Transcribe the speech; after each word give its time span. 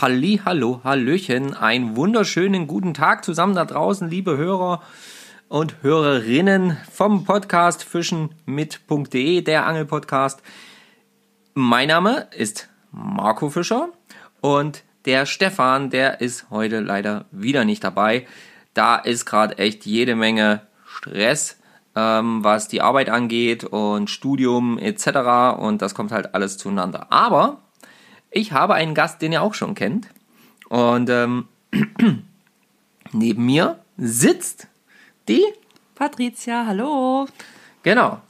Halli, 0.00 0.40
hallo, 0.42 0.80
hallöchen, 0.82 1.52
einen 1.52 1.94
wunderschönen 1.94 2.66
guten 2.66 2.94
Tag 2.94 3.22
zusammen 3.22 3.54
da 3.54 3.66
draußen, 3.66 4.08
liebe 4.08 4.38
Hörer 4.38 4.80
und 5.48 5.82
Hörerinnen 5.82 6.78
vom 6.90 7.24
Podcast 7.24 7.84
Fischen 7.84 8.34
mit.de, 8.46 9.42
der 9.42 9.66
Angelpodcast. 9.66 10.42
Mein 11.52 11.88
Name 11.88 12.28
ist 12.34 12.70
Marco 12.92 13.50
Fischer 13.50 13.90
und 14.40 14.84
der 15.04 15.26
Stefan, 15.26 15.90
der 15.90 16.22
ist 16.22 16.48
heute 16.48 16.80
leider 16.80 17.26
wieder 17.30 17.66
nicht 17.66 17.84
dabei. 17.84 18.26
Da 18.72 18.96
ist 18.96 19.26
gerade 19.26 19.58
echt 19.58 19.84
jede 19.84 20.16
Menge 20.16 20.62
Stress, 20.86 21.60
ähm, 21.94 22.42
was 22.42 22.68
die 22.68 22.80
Arbeit 22.80 23.10
angeht 23.10 23.64
und 23.64 24.08
Studium 24.08 24.78
etc. 24.78 25.58
Und 25.60 25.82
das 25.82 25.94
kommt 25.94 26.10
halt 26.10 26.34
alles 26.34 26.56
zueinander. 26.56 27.08
Aber 27.12 27.60
ich 28.30 28.52
habe 28.52 28.74
einen 28.74 28.94
Gast, 28.94 29.22
den 29.22 29.32
ihr 29.32 29.42
auch 29.42 29.54
schon 29.54 29.74
kennt. 29.74 30.08
Und 30.68 31.10
ähm, 31.10 31.48
neben 33.12 33.44
mir 33.44 33.78
sitzt 33.96 34.68
die 35.28 35.44
Patricia, 35.94 36.64
hallo. 36.66 37.26
Genau. 37.82 38.20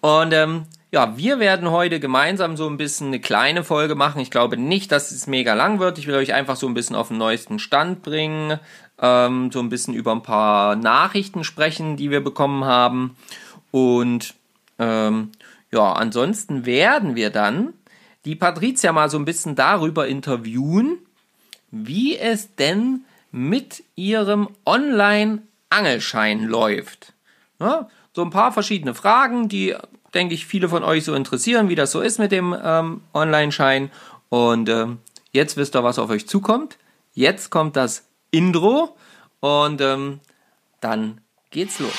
Und 0.00 0.32
ähm, 0.32 0.66
ja, 0.90 1.18
wir 1.18 1.38
werden 1.38 1.70
heute 1.70 2.00
gemeinsam 2.00 2.56
so 2.56 2.66
ein 2.66 2.78
bisschen 2.78 3.08
eine 3.08 3.20
kleine 3.20 3.62
Folge 3.62 3.94
machen. 3.94 4.20
Ich 4.20 4.30
glaube 4.30 4.56
nicht, 4.56 4.90
dass 4.90 5.10
es 5.10 5.26
mega 5.26 5.54
lang 5.54 5.80
wird. 5.80 5.98
Ich 5.98 6.06
will 6.06 6.14
euch 6.14 6.32
einfach 6.32 6.56
so 6.56 6.66
ein 6.66 6.74
bisschen 6.74 6.96
auf 6.96 7.08
den 7.08 7.18
neuesten 7.18 7.58
Stand 7.58 8.02
bringen, 8.02 8.58
ähm, 9.00 9.52
so 9.52 9.60
ein 9.60 9.68
bisschen 9.68 9.92
über 9.92 10.12
ein 10.12 10.22
paar 10.22 10.76
Nachrichten 10.76 11.44
sprechen, 11.44 11.96
die 11.96 12.10
wir 12.10 12.22
bekommen 12.24 12.64
haben. 12.64 13.16
Und 13.70 14.34
ähm, 14.78 15.32
ja, 15.70 15.92
ansonsten 15.92 16.64
werden 16.64 17.14
wir 17.14 17.28
dann 17.28 17.74
die 18.28 18.36
Patricia 18.36 18.92
mal 18.92 19.08
so 19.08 19.18
ein 19.18 19.24
bisschen 19.24 19.54
darüber 19.54 20.06
interviewen, 20.06 20.98
wie 21.70 22.18
es 22.18 22.54
denn 22.56 23.06
mit 23.32 23.82
ihrem 23.96 24.50
Online-Angelschein 24.66 26.44
läuft. 26.44 27.14
Ja, 27.58 27.88
so 28.12 28.20
ein 28.20 28.28
paar 28.28 28.52
verschiedene 28.52 28.94
Fragen, 28.94 29.48
die, 29.48 29.74
denke 30.12 30.34
ich, 30.34 30.44
viele 30.44 30.68
von 30.68 30.84
euch 30.84 31.06
so 31.06 31.14
interessieren, 31.14 31.70
wie 31.70 31.74
das 31.74 31.90
so 31.90 32.02
ist 32.02 32.18
mit 32.18 32.30
dem 32.30 32.54
ähm, 32.62 33.00
Online-Schein. 33.14 33.90
Und 34.28 34.68
ähm, 34.68 34.98
jetzt 35.32 35.56
wisst 35.56 35.74
ihr, 35.74 35.82
was 35.82 35.98
auf 35.98 36.10
euch 36.10 36.28
zukommt. 36.28 36.76
Jetzt 37.14 37.48
kommt 37.48 37.76
das 37.76 38.08
Intro 38.30 38.94
und 39.40 39.80
ähm, 39.80 40.20
dann 40.82 41.22
geht's 41.50 41.78
los. 41.78 41.94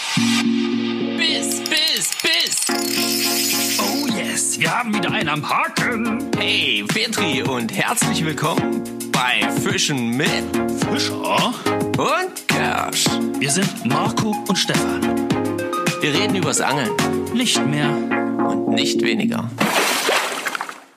Wir 4.60 4.78
haben 4.78 4.94
wieder 4.94 5.12
einen 5.12 5.30
am 5.30 5.48
Haken. 5.50 6.30
Hey, 6.38 6.84
Petri 6.88 7.42
und 7.44 7.72
herzlich 7.72 8.26
willkommen 8.26 8.84
bei 9.12 9.50
Fischen 9.62 10.18
mit 10.18 10.30
Fischer. 10.90 11.54
und 11.98 12.48
Kersch. 12.48 13.06
Wir 13.40 13.50
sind 13.50 13.86
Marco 13.86 14.36
und 14.48 14.56
Stefan. 14.58 15.02
Wir 16.02 16.14
reden 16.14 16.36
übers 16.36 16.60
Angeln 16.62 16.92
Nicht 17.34 17.66
mehr. 17.66 17.90
und 17.90 18.70
nicht 18.70 19.02
weniger. 19.02 19.50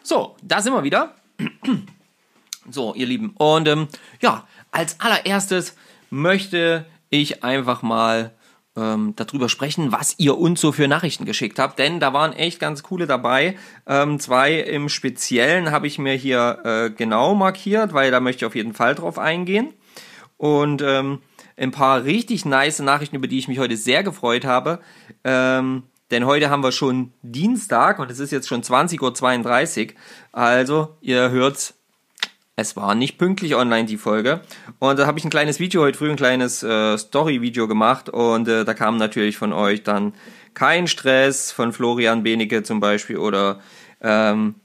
So, 0.02 0.36
da 0.42 0.60
sind 0.60 0.72
wir 0.72 0.82
wieder. 0.82 1.14
So, 2.70 2.94
ihr 2.94 3.06
Lieben. 3.06 3.30
Und 3.38 3.66
ähm, 3.66 3.88
ja, 4.20 4.46
als 4.70 5.00
allererstes 5.00 5.74
möchte 6.10 6.86
ich 7.10 7.42
einfach 7.42 7.82
mal 7.82 8.30
ähm, 8.76 9.14
darüber 9.16 9.48
sprechen, 9.48 9.92
was 9.92 10.14
ihr 10.18 10.38
uns 10.38 10.60
so 10.60 10.72
für 10.72 10.88
Nachrichten 10.88 11.24
geschickt 11.24 11.58
habt, 11.58 11.78
denn 11.78 12.00
da 12.00 12.12
waren 12.12 12.32
echt 12.32 12.58
ganz 12.58 12.82
coole 12.82 13.06
dabei. 13.06 13.56
Ähm, 13.86 14.18
zwei 14.18 14.54
im 14.54 14.88
Speziellen 14.88 15.70
habe 15.70 15.86
ich 15.86 15.98
mir 15.98 16.14
hier 16.14 16.60
äh, 16.64 16.90
genau 16.90 17.34
markiert, 17.34 17.92
weil 17.92 18.10
da 18.10 18.20
möchte 18.20 18.44
ich 18.44 18.46
auf 18.46 18.54
jeden 18.54 18.74
Fall 18.74 18.94
drauf 18.94 19.18
eingehen. 19.18 19.74
Und 20.36 20.82
ähm, 20.82 21.20
ein 21.56 21.70
paar 21.70 22.04
richtig 22.04 22.44
nice 22.44 22.80
Nachrichten, 22.80 23.16
über 23.16 23.28
die 23.28 23.38
ich 23.38 23.48
mich 23.48 23.58
heute 23.58 23.76
sehr 23.76 24.02
gefreut 24.02 24.44
habe. 24.44 24.80
Ähm, 25.22 25.84
denn 26.10 26.26
heute 26.26 26.50
haben 26.50 26.62
wir 26.62 26.72
schon 26.72 27.12
Dienstag 27.22 27.98
und 27.98 28.10
es 28.10 28.18
ist 28.18 28.32
jetzt 28.32 28.48
schon 28.48 28.62
20.32 28.62 29.88
Uhr. 29.88 29.94
Also, 30.32 30.96
ihr 31.00 31.30
hört's, 31.30 31.74
es 32.56 32.76
war 32.76 32.94
nicht 32.94 33.18
pünktlich 33.18 33.54
online 33.54 33.86
die 33.86 33.96
Folge. 33.96 34.42
Und 34.78 34.98
da 34.98 35.06
habe 35.06 35.18
ich 35.18 35.24
ein 35.24 35.30
kleines 35.30 35.58
Video 35.58 35.82
heute 35.82 35.96
früh, 35.96 36.10
ein 36.10 36.16
kleines 36.16 36.62
äh, 36.62 36.98
Story-Video 36.98 37.66
gemacht. 37.66 38.10
Und 38.10 38.46
äh, 38.46 38.64
da 38.64 38.74
kam 38.74 38.98
natürlich 38.98 39.38
von 39.38 39.52
euch 39.52 39.82
dann 39.82 40.12
kein 40.54 40.86
Stress, 40.86 41.50
von 41.50 41.72
Florian 41.72 42.22
Benecke 42.22 42.62
zum 42.62 42.80
Beispiel 42.80 43.16
oder 43.16 43.60
ähm, 44.02 44.56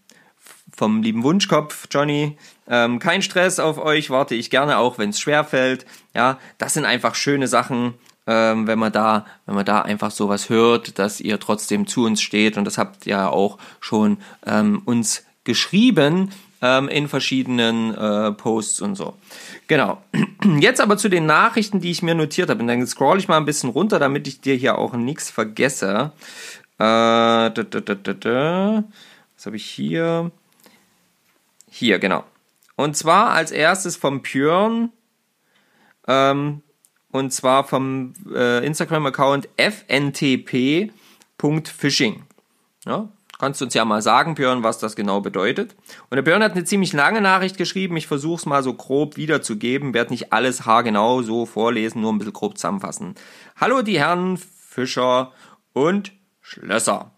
vom 0.76 1.02
lieben 1.02 1.24
Wunschkopf 1.24 1.88
Johnny. 1.90 2.38
Ähm, 2.68 3.00
kein 3.00 3.22
Stress 3.22 3.58
auf 3.58 3.78
euch, 3.78 4.09
warte 4.09 4.36
ich 4.36 4.50
gerne, 4.50 4.78
auch 4.78 4.97
wenn 4.97 5.12
es 5.12 5.20
schwer 5.20 5.46
fällt. 5.46 5.86
Ja, 6.14 6.40
das 6.58 6.74
sind 6.74 6.84
einfach 6.84 7.16
schöne 7.16 7.47
Sachen, 7.47 7.94
ähm, 8.28 8.68
wenn 8.68 8.78
man 8.78 8.92
da, 8.92 9.26
wenn 9.46 9.56
man 9.56 9.66
da 9.66 9.81
einfach 9.81 10.12
sowas 10.12 10.50
hört, 10.50 11.00
dass 11.00 11.22
ihr 11.22 11.40
trotzdem 11.40 11.88
zu 11.88 12.06
uns 12.06 12.22
steht 12.22 12.58
und 12.58 12.66
das 12.66 12.78
habt 12.78 13.08
ihr 13.08 13.31
auch 13.31 13.58
schon 13.80 14.18
ähm, 14.46 14.81
uns 14.84 15.24
geschrieben 15.46 16.31
ähm, 16.62 16.88
in 16.90 17.07
verschiedenen 17.07 17.94
äh, 17.94 18.31
Posts 18.31 18.81
und 18.81 18.95
so. 18.95 19.16
Genau. 19.68 20.01
Jetzt 20.59 20.81
aber 20.81 20.97
zu 20.97 21.09
den 21.09 21.25
Nachrichten, 21.25 21.81
die 21.81 21.91
ich 21.91 22.01
mir 22.01 22.16
notiert 22.16 22.50
habe. 22.50 22.62
Und 22.62 22.68
dann 22.68 22.85
scroll 22.88 23.19
ich 23.19 23.28
mal 23.28 23.38
ein 23.38 23.45
bisschen 23.45 23.69
runter, 23.69 24.00
damit 24.00 24.28
ich 24.28 24.41
dir 24.41 24.56
hier 24.56 24.78
auch 24.78 24.94
nichts 24.94 25.29
vergesse. 25.29 26.12
Äh, 26.79 26.84
da, 26.84 27.50
da, 27.51 27.79
da. 27.79 28.84
Was 29.35 29.46
habe 29.46 29.56
ich 29.56 29.66
hier? 29.66 30.31
Hier, 31.69 32.00
genau. 32.00 32.23
Und 32.75 32.97
zwar 32.97 33.29
als 33.31 33.51
erstes 33.51 33.96
vom 33.97 34.22
Björn. 34.22 34.91
Ähm, 36.07 36.63
und 37.12 37.34
zwar 37.34 37.63
vom 37.63 38.13
äh, 38.34 38.66
Instagram-Account 38.66 39.50
fntp.fishing. 39.57 40.94
Ja, 42.85 43.09
kannst 43.40 43.62
du 43.62 43.66
uns 43.66 43.74
ja 43.74 43.86
mal 43.86 44.02
sagen, 44.02 44.36
Björn, 44.36 44.64
was 44.64 44.80
das 44.80 44.96
genau 44.96 45.22
bedeutet. 45.22 45.75
Und 46.09 46.16
der 46.16 46.22
Björn 46.22 46.44
hat 46.44 46.53
eine 46.53 46.64
ziemlich 46.64 46.94
lange 46.94 47.22
Nachricht 47.22 47.58
geschrieben. 47.58 47.98
Ich 47.98 48.08
versuche 48.08 48.40
es 48.40 48.46
mal 48.46 48.64
so 48.64 48.74
grob 48.74 49.18
wiederzugeben. 49.18 49.94
Werde 49.94 50.12
nicht 50.12 50.34
alles 50.34 50.66
haargenau 50.66 51.22
so 51.22 51.46
vorlesen, 51.46 52.02
nur 52.02 52.14
ein 52.14 52.18
bisschen 52.18 52.34
grob 52.34 52.58
zusammenfassen. 52.58 53.16
Hallo 53.56 53.81
die 53.81 54.00
Herren 54.00 54.38
Fischer 54.38 55.31
und 55.74 56.12
Schlösser. 56.42 57.12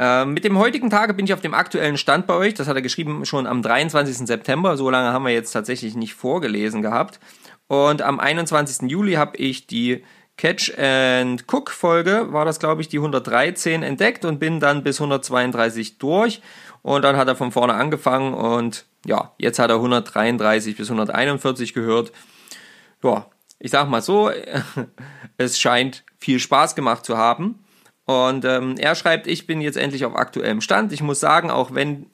Ähm, 0.00 0.32
mit 0.32 0.44
dem 0.44 0.58
heutigen 0.58 0.90
Tage 0.90 1.12
bin 1.12 1.24
ich 1.24 1.34
auf 1.34 1.40
dem 1.40 1.54
aktuellen 1.54 1.96
Stand 1.96 2.26
bei 2.28 2.34
euch. 2.34 2.54
Das 2.54 2.68
hat 2.68 2.76
er 2.76 2.82
geschrieben 2.82 3.26
schon 3.26 3.46
am 3.46 3.62
23. 3.62 4.26
September. 4.28 4.76
So 4.76 4.90
lange 4.90 5.12
haben 5.12 5.24
wir 5.24 5.32
jetzt 5.32 5.50
tatsächlich 5.52 5.96
nicht 5.96 6.14
vorgelesen 6.14 6.82
gehabt. 6.82 7.18
Und 7.66 8.00
am 8.02 8.20
21. 8.20 8.88
Juli 8.90 9.14
habe 9.14 9.36
ich 9.36 9.66
die 9.66 10.04
Catch 10.38 10.78
and 10.78 11.44
Cook 11.52 11.70
Folge, 11.70 12.32
war 12.32 12.46
das 12.46 12.58
glaube 12.58 12.80
ich 12.80 12.88
die 12.88 12.98
113 12.98 13.82
entdeckt 13.82 14.24
und 14.24 14.38
bin 14.38 14.60
dann 14.60 14.82
bis 14.82 15.00
132 15.00 15.98
durch. 15.98 16.40
Und 16.82 17.02
dann 17.02 17.16
hat 17.16 17.28
er 17.28 17.36
von 17.36 17.52
vorne 17.52 17.74
angefangen 17.74 18.32
und 18.32 18.86
ja, 19.04 19.32
jetzt 19.36 19.58
hat 19.58 19.70
er 19.70 19.76
133 19.76 20.76
bis 20.76 20.88
141 20.90 21.74
gehört. 21.74 22.12
Ja, 23.02 23.26
ich 23.58 23.70
sag 23.70 23.88
mal 23.88 24.00
so, 24.00 24.30
es 25.36 25.60
scheint 25.60 26.04
viel 26.18 26.38
Spaß 26.38 26.74
gemacht 26.74 27.04
zu 27.04 27.18
haben. 27.18 27.64
Und 28.04 28.46
ähm, 28.46 28.76
er 28.78 28.94
schreibt, 28.94 29.26
ich 29.26 29.46
bin 29.46 29.60
jetzt 29.60 29.76
endlich 29.76 30.04
auf 30.06 30.16
aktuellem 30.16 30.62
Stand. 30.62 30.92
Ich 30.92 31.02
muss 31.02 31.20
sagen, 31.20 31.50
auch 31.50 31.74
wenn 31.74 32.06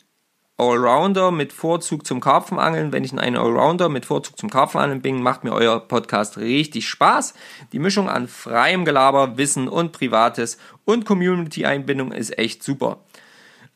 Allrounder 0.56 1.32
mit 1.32 1.52
Vorzug 1.52 2.06
zum 2.06 2.20
Karpfenangeln, 2.20 2.92
wenn 2.92 3.02
ich 3.02 3.12
in 3.12 3.18
einen 3.18 3.36
Allrounder 3.36 3.88
mit 3.88 4.06
Vorzug 4.06 4.38
zum 4.38 4.50
Karpfenangeln 4.50 5.02
bin, 5.02 5.20
macht 5.20 5.42
mir 5.42 5.52
euer 5.52 5.80
Podcast 5.80 6.38
richtig 6.38 6.88
Spaß. 6.88 7.34
Die 7.72 7.80
Mischung 7.80 8.08
an 8.08 8.28
freiem 8.28 8.84
Gelaber, 8.84 9.36
Wissen 9.36 9.68
und 9.68 9.90
Privates 9.90 10.58
und 10.84 11.04
Community-Einbindung 11.04 12.12
ist 12.12 12.38
echt 12.38 12.62
super. 12.62 12.98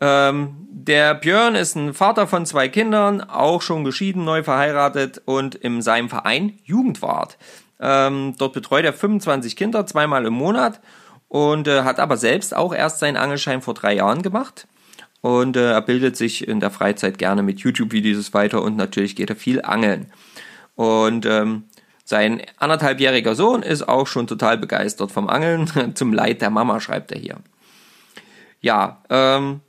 Ähm, 0.00 0.69
der 0.71 1.15
Björn 1.15 1.56
ist 1.56 1.75
ein 1.75 1.94
Vater 1.94 2.28
von 2.28 2.47
zwei 2.47 2.69
Kindern, 2.69 3.21
auch 3.22 3.62
schon 3.62 3.83
geschieden, 3.83 4.25
neu 4.25 4.45
verheiratet 4.45 5.21
und 5.25 5.57
in 5.57 5.83
seinem 5.83 6.09
Verein 6.09 6.60
Jugendwart. 6.63 7.39
Ähm, 7.80 8.34
dort 8.39 8.53
betreut 8.53 8.84
er 8.84 8.92
25 8.92 9.57
Kinder 9.57 9.84
zweimal 9.86 10.27
im 10.27 10.34
Monat 10.34 10.80
und 11.27 11.66
äh, 11.66 11.83
hat 11.83 11.98
aber 11.98 12.16
selbst 12.16 12.54
auch 12.54 12.72
erst 12.72 13.01
seinen 13.01 13.16
Angelschein 13.16 13.63
vor 13.63 13.75
drei 13.75 13.95
Jahren 13.95 14.22
gemacht. 14.22 14.69
Und 15.20 15.56
äh, 15.56 15.72
er 15.72 15.82
bildet 15.82 16.16
sich 16.16 16.47
in 16.47 16.60
der 16.60 16.70
Freizeit 16.70 17.18
gerne 17.18 17.42
mit 17.42 17.60
YouTube-Videos 17.60 18.34
weiter 18.34 18.62
und 18.62 18.76
natürlich 18.76 19.16
geht 19.16 19.30
er 19.30 19.36
viel 19.36 19.62
angeln. 19.62 20.12
Und 20.76 21.26
ähm, 21.26 21.65
sein 22.04 22.41
anderthalbjähriger 22.56 23.34
Sohn 23.34 23.62
ist 23.62 23.88
auch 23.88 24.06
schon 24.06 24.26
total 24.26 24.59
begeistert 24.59 25.12
vom 25.12 25.28
Angeln. 25.28 25.94
Zum 25.94 26.12
Leid 26.12 26.41
der 26.41 26.50
Mama 26.50 26.80
schreibt 26.80 27.12
er 27.12 27.18
hier. 27.18 27.36
Ja, 28.60 29.03
ähm, 29.10 29.60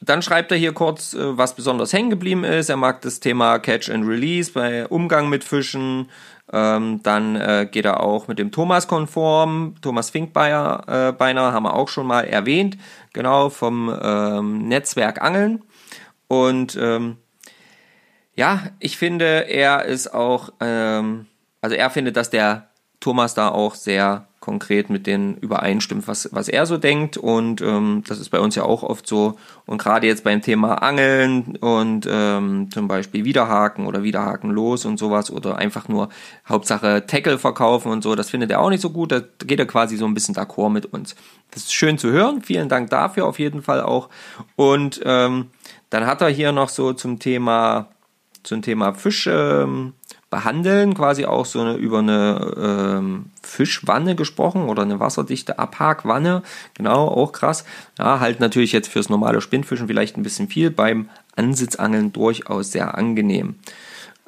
dann 0.00 0.22
schreibt 0.22 0.52
er 0.52 0.58
hier 0.58 0.72
kurz, 0.72 1.14
äh, 1.14 1.36
was 1.36 1.56
besonders 1.56 1.92
hängen 1.92 2.10
geblieben 2.10 2.44
ist. 2.44 2.68
Er 2.68 2.76
mag 2.76 3.00
das 3.02 3.20
Thema 3.20 3.58
Catch 3.58 3.90
and 3.90 4.06
Release 4.06 4.52
bei 4.52 4.86
Umgang 4.86 5.28
mit 5.28 5.44
Fischen. 5.44 6.10
Ähm, 6.52 7.00
dann 7.02 7.36
äh, 7.36 7.66
geht 7.70 7.84
er 7.84 8.00
auch 8.00 8.28
mit 8.28 8.38
dem 8.38 8.52
Thomas 8.52 8.86
konform. 8.86 9.76
Thomas 9.80 10.10
Finkbeiner 10.10 10.84
äh, 10.86 11.12
Beiner 11.12 11.52
haben 11.52 11.64
wir 11.64 11.74
auch 11.74 11.88
schon 11.88 12.06
mal 12.06 12.22
erwähnt. 12.22 12.76
Genau, 13.12 13.48
vom 13.48 13.94
ähm, 14.02 14.68
Netzwerk 14.68 15.22
Angeln. 15.22 15.62
Und 16.28 16.76
ähm, 16.80 17.16
ja, 18.34 18.64
ich 18.78 18.96
finde, 18.98 19.48
er 19.48 19.84
ist 19.84 20.12
auch, 20.12 20.50
ähm, 20.60 21.26
also 21.60 21.76
er 21.76 21.90
findet, 21.90 22.16
dass 22.16 22.30
der 22.30 22.68
Thomas 23.04 23.34
da 23.34 23.50
auch 23.50 23.74
sehr 23.74 24.26
konkret 24.40 24.88
mit 24.88 25.06
denen 25.06 25.36
übereinstimmt, 25.36 26.08
was, 26.08 26.30
was 26.32 26.48
er 26.48 26.64
so 26.64 26.78
denkt. 26.78 27.18
Und 27.18 27.60
ähm, 27.60 28.02
das 28.08 28.18
ist 28.18 28.30
bei 28.30 28.40
uns 28.40 28.54
ja 28.54 28.62
auch 28.62 28.82
oft 28.82 29.06
so. 29.06 29.36
Und 29.66 29.76
gerade 29.76 30.06
jetzt 30.06 30.24
beim 30.24 30.40
Thema 30.40 30.76
Angeln 30.76 31.56
und 31.60 32.08
ähm, 32.10 32.70
zum 32.72 32.88
Beispiel 32.88 33.26
Wiederhaken 33.26 33.86
oder 33.86 34.02
Wiederhaken 34.02 34.50
los 34.50 34.86
und 34.86 34.98
sowas 34.98 35.30
oder 35.30 35.58
einfach 35.58 35.86
nur 35.88 36.08
Hauptsache 36.48 37.04
Tackle 37.06 37.38
verkaufen 37.38 37.92
und 37.92 38.02
so, 38.02 38.14
das 38.14 38.30
findet 38.30 38.50
er 38.50 38.62
auch 38.62 38.70
nicht 38.70 38.80
so 38.80 38.88
gut. 38.88 39.12
Da 39.12 39.20
geht 39.44 39.58
er 39.58 39.66
quasi 39.66 39.98
so 39.98 40.06
ein 40.06 40.14
bisschen 40.14 40.34
d'accord 40.34 40.70
mit 40.70 40.86
uns. 40.86 41.14
Das 41.50 41.64
ist 41.64 41.74
schön 41.74 41.98
zu 41.98 42.10
hören. 42.10 42.40
Vielen 42.40 42.70
Dank 42.70 42.88
dafür 42.88 43.26
auf 43.26 43.38
jeden 43.38 43.60
Fall 43.60 43.82
auch. 43.82 44.08
Und 44.56 45.02
ähm, 45.04 45.50
dann 45.90 46.06
hat 46.06 46.22
er 46.22 46.28
hier 46.28 46.52
noch 46.52 46.70
so 46.70 46.94
zum 46.94 47.18
Thema 47.18 47.88
zum 48.44 48.62
Thema 48.62 48.94
Fisch 48.94 49.26
ähm, 49.26 49.94
behandeln, 50.34 50.94
quasi 50.94 51.26
auch 51.26 51.46
so 51.46 51.60
eine, 51.60 51.74
über 51.74 52.00
eine 52.00 52.54
ähm, 52.58 53.26
Fischwanne 53.40 54.16
gesprochen 54.16 54.64
oder 54.64 54.82
eine 54.82 54.98
wasserdichte 54.98 55.60
Abhakwanne. 55.60 56.42
Genau, 56.74 57.06
auch 57.06 57.30
krass. 57.30 57.64
Ja, 58.00 58.18
halt 58.18 58.40
natürlich 58.40 58.72
jetzt 58.72 58.88
fürs 58.88 59.08
normale 59.08 59.40
Spinnfischen 59.40 59.86
vielleicht 59.86 60.16
ein 60.16 60.24
bisschen 60.24 60.48
viel, 60.48 60.72
beim 60.72 61.08
Ansitzangeln 61.36 62.12
durchaus 62.12 62.72
sehr 62.72 62.98
angenehm. 62.98 63.60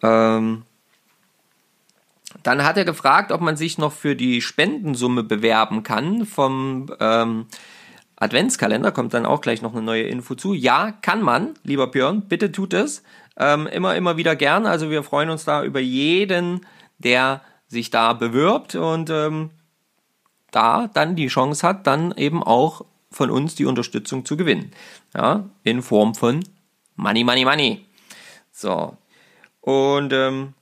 Ähm, 0.00 0.62
dann 2.44 2.62
hat 2.64 2.76
er 2.76 2.84
gefragt, 2.84 3.32
ob 3.32 3.40
man 3.40 3.56
sich 3.56 3.76
noch 3.76 3.92
für 3.92 4.14
die 4.14 4.40
Spendensumme 4.40 5.24
bewerben 5.24 5.82
kann 5.82 6.24
vom 6.24 6.86
ähm, 7.00 7.46
Adventskalender. 8.14 8.92
Kommt 8.92 9.12
dann 9.12 9.26
auch 9.26 9.40
gleich 9.40 9.60
noch 9.60 9.72
eine 9.72 9.82
neue 9.82 10.04
Info 10.04 10.36
zu. 10.36 10.54
Ja, 10.54 10.92
kann 11.02 11.20
man, 11.20 11.54
lieber 11.64 11.88
Björn, 11.88 12.22
bitte 12.28 12.52
tut 12.52 12.74
es. 12.74 13.02
Ähm, 13.38 13.66
immer, 13.66 13.96
immer 13.96 14.16
wieder 14.16 14.36
gern. 14.36 14.66
Also 14.66 14.90
wir 14.90 15.02
freuen 15.02 15.30
uns 15.30 15.44
da 15.44 15.62
über 15.62 15.80
jeden, 15.80 16.64
der 16.98 17.42
sich 17.68 17.90
da 17.90 18.12
bewirbt 18.12 18.74
und 18.74 19.10
ähm, 19.10 19.50
da 20.50 20.88
dann 20.92 21.16
die 21.16 21.26
Chance 21.26 21.66
hat, 21.66 21.86
dann 21.86 22.12
eben 22.16 22.42
auch 22.42 22.84
von 23.10 23.30
uns 23.30 23.54
die 23.54 23.66
Unterstützung 23.66 24.24
zu 24.24 24.36
gewinnen. 24.36 24.72
Ja, 25.14 25.44
in 25.62 25.82
Form 25.82 26.14
von 26.14 26.44
Money, 26.96 27.24
Money, 27.24 27.44
Money. 27.44 27.86
So. 28.52 28.96
Und 29.60 30.12
ähm, 30.12 30.54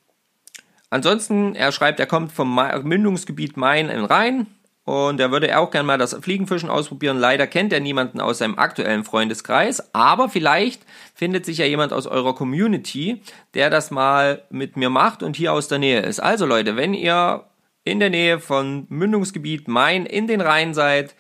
ansonsten, 0.90 1.54
er 1.54 1.72
schreibt, 1.72 2.00
er 2.00 2.06
kommt 2.06 2.32
vom 2.32 2.54
Mündungsgebiet 2.82 3.56
Main 3.56 3.88
in 3.88 4.04
Rhein, 4.04 4.46
und 4.84 5.18
er 5.18 5.30
würde 5.30 5.58
auch 5.58 5.70
gerne 5.70 5.86
mal 5.86 5.96
das 5.98 6.14
Fliegenfischen 6.14 6.68
ausprobieren. 6.68 7.18
Leider 7.18 7.46
kennt 7.46 7.72
er 7.72 7.80
niemanden 7.80 8.20
aus 8.20 8.38
seinem 8.38 8.58
aktuellen 8.58 9.04
Freundeskreis, 9.04 9.94
aber 9.94 10.28
vielleicht 10.28 10.82
findet 11.14 11.46
sich 11.46 11.58
ja 11.58 11.64
jemand 11.64 11.92
aus 11.92 12.06
eurer 12.06 12.34
Community, 12.34 13.22
der 13.54 13.70
das 13.70 13.90
mal 13.90 14.42
mit 14.50 14.76
mir 14.76 14.90
macht 14.90 15.22
und 15.22 15.36
hier 15.36 15.54
aus 15.54 15.68
der 15.68 15.78
Nähe 15.78 16.00
ist. 16.00 16.20
Also 16.20 16.44
Leute, 16.44 16.76
wenn 16.76 16.92
ihr 16.92 17.44
in 17.84 17.98
der 17.98 18.10
Nähe 18.10 18.40
von 18.40 18.86
Mündungsgebiet 18.90 19.68
Main 19.68 20.04
in 20.04 20.26
den 20.26 20.42
Rhein 20.42 20.74
seid 20.74 21.14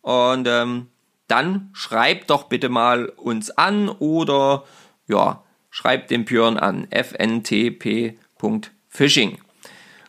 und 0.00 0.46
ähm, 0.46 0.86
dann 1.26 1.70
schreibt 1.72 2.30
doch 2.30 2.44
bitte 2.44 2.68
mal 2.68 3.06
uns 3.06 3.50
an 3.50 3.88
oder 3.88 4.62
ja, 5.08 5.42
schreibt 5.70 6.10
den 6.10 6.24
Björn 6.24 6.56
an 6.56 6.86
fntp.fishing. 6.90 8.08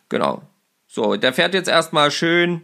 Genau. 0.08 0.42
So, 0.86 1.16
der 1.16 1.32
fährt 1.32 1.54
jetzt 1.54 1.68
erstmal 1.68 2.10
schön 2.10 2.62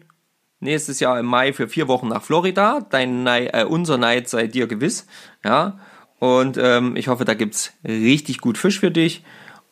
nächstes 0.60 1.00
Jahr 1.00 1.18
im 1.18 1.26
Mai 1.26 1.52
für 1.52 1.68
vier 1.68 1.88
Wochen 1.88 2.08
nach 2.08 2.22
Florida. 2.22 2.86
Dein 2.90 3.22
Neid, 3.22 3.54
äh, 3.54 3.64
unser 3.64 3.98
Neid 3.98 4.28
sei 4.28 4.46
dir 4.46 4.66
gewiss. 4.66 5.06
Ja. 5.44 5.78
Und 6.18 6.58
ähm, 6.58 6.96
ich 6.96 7.08
hoffe, 7.08 7.24
da 7.24 7.34
gibt 7.34 7.54
es 7.54 7.72
richtig 7.84 8.40
gut 8.40 8.58
Fisch 8.58 8.80
für 8.80 8.90
dich. 8.90 9.22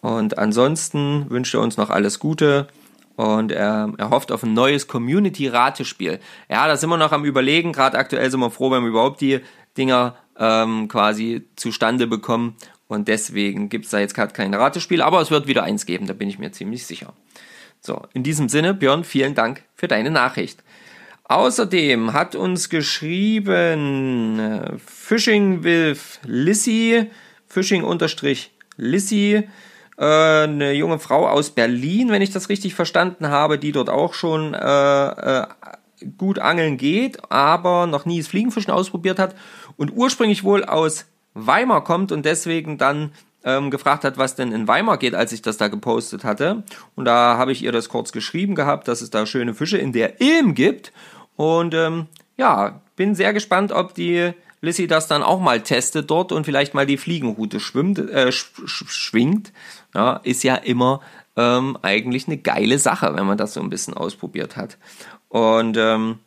Und 0.01 0.39
ansonsten 0.39 1.31
wünscht 1.31 1.55
er 1.55 1.61
uns 1.61 1.77
noch 1.77 1.91
alles 1.91 2.19
Gute. 2.19 2.69
Und 3.17 3.53
er, 3.53 3.93
er 3.97 4.11
hofft 4.11 4.33
auf 4.33 4.43
ein 4.43 4.55
neues 4.55 4.89
Community-Ratespiel. 4.89 6.19
Ja, 6.51 6.67
da 6.67 6.77
sind 6.77 6.91
wir 6.91 6.97
noch 6.97 7.13
am 7.13 7.25
Überlegen. 7.25 7.73
Gerade 7.73 7.97
aktuell 7.97 8.31
sind 8.31 8.41
wir 8.41 8.51
froh, 8.51 8.71
wenn 8.71 8.83
wir 8.83 8.91
überhaupt 8.91 9.21
die 9.21 9.41
Dinger 9.79 10.17
ähm, 10.39 10.89
quasi 10.89 11.49
zustande 11.57 12.07
bekommen. 12.07 12.57
Und 12.87 13.09
deswegen 13.09 13.69
gibt 13.69 13.87
es 13.87 13.93
da 13.93 13.99
jetzt 13.99 14.15
gerade 14.15 14.33
kein 14.33 14.53
Ratespiel. 14.53 15.01
Aber 15.01 15.21
es 15.21 15.31
wird 15.31 15.47
wieder 15.47 15.63
eins 15.63 15.87
geben, 15.87 16.07
da 16.07 16.13
bin 16.13 16.29
ich 16.29 16.39
mir 16.39 16.53
ziemlich 16.53 16.87
sicher. 16.87 17.15
So, 17.81 18.03
in 18.15 18.23
diesem 18.23 18.49
Sinne, 18.49 18.75
Björn, 18.75 19.05
vielen 19.05 19.35
Dank 19.35 19.63
für 19.75 19.89
deine 19.89 20.11
Nachricht. 20.11 20.63
Außerdem 21.25 22.13
hat 22.13 22.37
uns 22.37 22.69
geschrieben 22.69 24.39
äh, 24.39 24.79
Fishing 24.85 25.65
with 25.65 26.21
Lissy, 26.25 27.11
Fishing 27.47 27.83
unterstrich 27.83 28.53
Lissy, 28.77 29.49
äh, 29.97 30.05
eine 30.05 30.73
junge 30.73 30.99
Frau 30.99 31.27
aus 31.27 31.51
Berlin, 31.51 32.11
wenn 32.11 32.21
ich 32.21 32.31
das 32.31 32.51
richtig 32.51 32.75
verstanden 32.75 33.29
habe, 33.29 33.59
die 33.59 33.73
dort 33.73 33.89
auch 33.89 34.13
schon 34.13 34.53
äh, 34.53 34.59
äh, 34.61 35.47
gut 36.19 36.39
angeln 36.39 36.77
geht, 36.77 37.31
aber 37.31 37.87
noch 37.87 38.05
nie 38.05 38.19
das 38.19 38.29
Fliegenfischen 38.29 38.73
ausprobiert 38.73 39.19
hat 39.19 39.35
und 39.77 39.93
ursprünglich 39.97 40.45
wohl 40.45 40.65
aus 40.65 41.07
Weimar 41.33 41.85
kommt 41.85 42.13
und 42.13 42.27
deswegen 42.27 42.77
dann 42.77 43.13
ähm, 43.45 43.71
gefragt 43.71 44.05
hat, 44.05 44.19
was 44.19 44.35
denn 44.35 44.53
in 44.53 44.67
Weimar 44.67 44.99
geht, 44.99 45.15
als 45.15 45.33
ich 45.33 45.43
das 45.43 45.57
da 45.57 45.69
gepostet 45.69 46.25
hatte. 46.25 46.65
Und 46.97 47.05
da 47.05 47.37
habe 47.37 47.53
ich 47.53 47.63
ihr 47.63 47.73
das 47.73 47.89
kurz 47.89 48.11
geschrieben 48.11 48.55
gehabt, 48.55 48.89
dass 48.89 49.03
es 49.03 49.11
da 49.11 49.27
schöne 49.27 49.55
Fische 49.55 49.79
in 49.79 49.93
der 49.93 50.21
Ilm 50.21 50.55
gibt. 50.55 50.93
Und 51.37 51.75
ähm, 51.75 52.07
ja, 52.37 52.81
bin 52.97 53.15
sehr 53.15 53.33
gespannt, 53.33 53.73
ob 53.73 53.95
die 53.95 54.33
Lissy 54.61 54.87
das 54.87 55.09
dann 55.09 55.23
auch 55.23 55.41
mal 55.41 55.61
testet 55.61 56.11
dort 56.11 56.33
und 56.33 56.45
vielleicht 56.45 56.75
mal 56.75 56.87
die 56.87 56.97
Fliegenroute 56.97 57.61
schwimmt, 57.61 57.99
äh, 57.99 58.33
sch 58.33 58.51
schwingt. 58.67 59.53
Ja, 59.95 60.21
ist 60.25 60.43
ja 60.43 60.57
immer 60.57 61.01
ähm, 61.37 61.79
eigentlich 61.83 62.27
eine 62.27 62.39
geile 62.39 62.79
Sache, 62.79 63.15
wenn 63.15 63.27
man 63.27 63.39
das 63.39 63.55
so 63.55 63.61
ein 63.61 63.71
bisschen 63.71 63.95
ausprobiert 63.95 64.57
hat. 64.57 64.79
Und 65.29 65.77
ähm, 65.77 66.19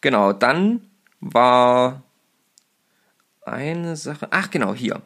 genau, 0.00 0.32
dann 0.32 0.82
war 1.20 2.02
eine 3.44 3.96
Sache. 3.96 4.28
Ach 4.30 4.50
genau, 4.50 4.74
hier. 4.74 5.02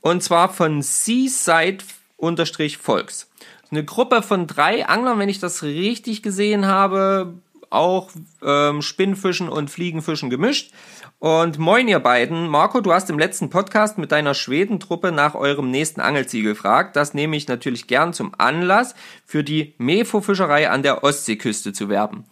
Und 0.00 0.22
zwar 0.22 0.52
von 0.52 0.82
Seaside-Volks. 0.82 3.30
Eine 3.70 3.84
Gruppe 3.84 4.22
von 4.22 4.46
drei 4.46 4.86
Anglern, 4.86 5.18
wenn 5.18 5.28
ich 5.28 5.40
das 5.40 5.62
richtig 5.62 6.22
gesehen 6.22 6.66
habe, 6.66 7.34
auch 7.74 8.10
ähm, 8.42 8.82
Spinnfischen 8.82 9.48
und 9.48 9.70
Fliegenfischen 9.70 10.30
gemischt. 10.30 10.72
Und 11.18 11.58
moin 11.58 11.88
ihr 11.88 12.00
beiden. 12.00 12.48
Marco, 12.48 12.80
du 12.80 12.92
hast 12.92 13.08
im 13.08 13.18
letzten 13.18 13.50
Podcast 13.50 13.98
mit 13.98 14.12
deiner 14.12 14.34
Schwedentruppe 14.34 15.10
nach 15.10 15.34
eurem 15.34 15.70
nächsten 15.70 16.00
Angelziel 16.00 16.42
gefragt. 16.42 16.96
Das 16.96 17.14
nehme 17.14 17.36
ich 17.36 17.48
natürlich 17.48 17.86
gern 17.86 18.12
zum 18.12 18.32
Anlass, 18.36 18.94
für 19.24 19.42
die 19.42 19.74
Mefo-Fischerei 19.78 20.68
an 20.68 20.82
der 20.82 21.02
Ostseeküste 21.02 21.72
zu 21.72 21.88
werben. 21.88 22.24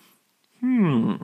Hm. 0.60 1.18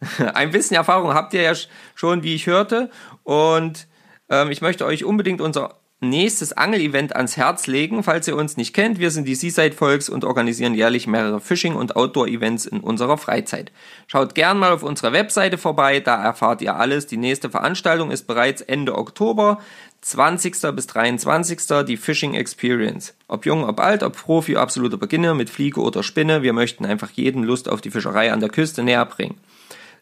Ein 0.34 0.50
bisschen 0.50 0.76
Erfahrung 0.76 1.14
habt 1.14 1.32
ihr 1.34 1.42
ja 1.42 1.54
schon, 1.94 2.22
wie 2.22 2.34
ich 2.34 2.46
hörte. 2.46 2.90
Und 3.22 3.86
ähm, 4.28 4.50
ich 4.50 4.60
möchte 4.60 4.84
euch 4.84 5.04
unbedingt 5.04 5.40
unser 5.40 5.76
nächstes 6.00 6.52
Angelevent 6.52 7.16
ans 7.16 7.36
Herz 7.36 7.66
legen. 7.66 8.02
Falls 8.02 8.28
ihr 8.28 8.36
uns 8.36 8.56
nicht 8.56 8.74
kennt, 8.74 8.98
wir 8.98 9.10
sind 9.10 9.26
die 9.26 9.34
Seaside 9.34 9.74
Volks 9.74 10.08
und 10.08 10.24
organisieren 10.24 10.74
jährlich 10.74 11.06
mehrere 11.06 11.40
Fishing- 11.40 11.74
und 11.74 11.96
Outdoor-Events 11.96 12.66
in 12.66 12.80
unserer 12.80 13.16
Freizeit. 13.16 13.72
Schaut 14.06 14.34
gern 14.34 14.58
mal 14.58 14.72
auf 14.72 14.82
unserer 14.82 15.12
Webseite 15.12 15.56
vorbei, 15.56 16.00
da 16.00 16.22
erfahrt 16.22 16.60
ihr 16.60 16.76
alles. 16.76 17.06
Die 17.06 17.16
nächste 17.16 17.50
Veranstaltung 17.50 18.10
ist 18.10 18.26
bereits 18.26 18.60
Ende 18.60 18.96
Oktober, 18.96 19.60
20. 20.02 20.52
bis 20.74 20.86
23. 20.86 21.58
die 21.86 21.96
Fishing 21.96 22.34
Experience. 22.34 23.14
Ob 23.26 23.46
jung, 23.46 23.64
ob 23.64 23.80
alt, 23.80 24.02
ob 24.02 24.16
Profi, 24.16 24.56
absoluter 24.56 24.98
Beginner 24.98 25.34
mit 25.34 25.50
Fliege 25.50 25.80
oder 25.80 26.02
Spinne, 26.02 26.42
wir 26.42 26.52
möchten 26.52 26.84
einfach 26.84 27.10
jeden 27.10 27.42
Lust 27.42 27.68
auf 27.68 27.80
die 27.80 27.90
Fischerei 27.90 28.32
an 28.32 28.40
der 28.40 28.50
Küste 28.50 28.82
näher 28.82 29.06
bringen. 29.06 29.40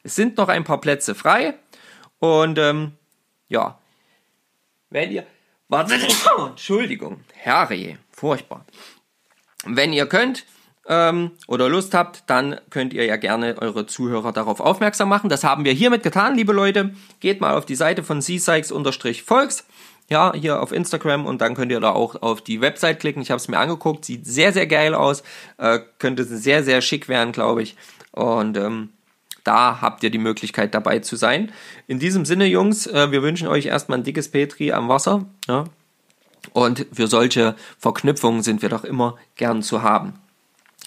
Es 0.03 0.17
sind 0.17 0.37
noch 0.37 0.49
ein 0.49 0.65
paar 0.65 0.81
Plätze 0.81 1.15
frei 1.15 1.55
und 2.19 2.59
ähm, 2.59 2.93
ja, 3.49 3.79
wenn 4.91 5.11
ihr 5.11 5.25
Warte, 5.69 5.95
Entschuldigung, 6.49 7.21
Harry, 7.45 7.99
furchtbar. 8.11 8.65
Wenn 9.65 9.93
ihr 9.93 10.07
könnt 10.07 10.45
ähm, 10.87 11.33
oder 11.47 11.69
Lust 11.69 11.95
habt, 11.95 12.25
dann 12.27 12.61
könnt 12.71 12.93
ihr 12.93 13.05
ja 13.05 13.17
gerne 13.17 13.57
eure 13.61 13.87
Zuhörer 13.87 14.33
darauf 14.33 14.61
aufmerksam 14.61 15.09
machen. 15.09 15.31
Das 15.31 15.45
haben 15.45 15.65
wir 15.65 15.73
hiermit 15.73 16.03
getan, 16.03 16.37
liebe 16.37 16.53
Leute. 16.53 16.95
Geht 17.21 17.41
mal 17.41 17.57
auf 17.57 17.67
die 17.67 17.75
Seite 17.75 18.03
von 18.03 18.21
csykes-volks. 18.21 19.65
Ja, 20.11 20.35
hier 20.35 20.61
auf 20.61 20.71
Instagram 20.71 21.25
und 21.25 21.41
dann 21.41 21.55
könnt 21.55 21.73
ihr 21.73 21.81
da 21.81 21.93
auch 21.93 22.21
auf 22.21 22.43
die 22.43 22.61
Website 22.61 23.01
klicken. 23.01 23.23
Ich 23.23 23.31
habe 23.31 23.41
es 23.41 23.49
mir 23.49 23.57
angeguckt, 23.57 24.05
sieht 24.05 24.27
sehr, 24.27 24.53
sehr 24.53 24.67
geil 24.67 24.95
aus. 24.95 25.23
Äh, 25.57 25.81
könnte 25.99 26.25
sehr, 26.25 26.63
sehr 26.63 26.83
schick 26.83 27.09
werden, 27.09 27.33
glaube 27.33 27.63
ich. 27.63 27.75
Und 28.11 28.59
ähm, 28.59 28.91
da 29.45 29.81
habt 29.81 30.03
ihr 30.03 30.11
die 30.11 30.19
Möglichkeit 30.19 30.75
dabei 30.75 30.99
zu 30.99 31.17
sein. 31.17 31.53
In 31.87 31.99
diesem 31.99 32.25
Sinne, 32.25 32.47
Jungs, 32.47 32.87
äh, 32.87 33.11
wir 33.13 33.23
wünschen 33.23 33.49
euch 33.49 33.67
erstmal 33.67 33.99
ein 33.99 34.05
dickes 34.05 34.31
Petri 34.31 34.73
am 34.73 34.89
Wasser. 34.89 35.27
Ja? 35.47 35.65
Und 36.53 36.87
für 36.93 37.07
solche 37.07 37.55
Verknüpfungen 37.79 38.43
sind 38.43 38.63
wir 38.63 38.69
doch 38.69 38.85
immer 38.85 39.17
gern 39.37 39.63
zu 39.63 39.83
haben. 39.83 40.15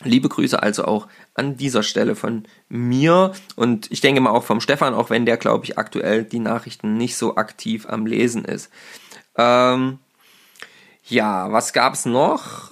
Liebe 0.03 0.29
Grüße 0.29 0.61
also 0.61 0.85
auch 0.85 1.07
an 1.33 1.57
dieser 1.57 1.81
Stelle 1.81 2.15
von 2.15 2.43
mir 2.69 3.31
und 3.55 3.91
ich 3.91 4.01
denke 4.01 4.21
mal 4.21 4.29
auch 4.29 4.43
vom 4.43 4.61
Stefan, 4.61 4.93
auch 4.93 5.09
wenn 5.09 5.25
der, 5.25 5.37
glaube 5.37 5.65
ich, 5.65 5.79
aktuell 5.79 6.23
die 6.23 6.39
Nachrichten 6.39 6.97
nicht 6.97 7.15
so 7.17 7.35
aktiv 7.35 7.87
am 7.89 8.05
Lesen 8.05 8.45
ist. 8.45 8.69
Ähm, 9.37 9.99
Ja, 11.09 11.51
was 11.51 11.71
gab's 11.71 12.05
noch? 12.05 12.71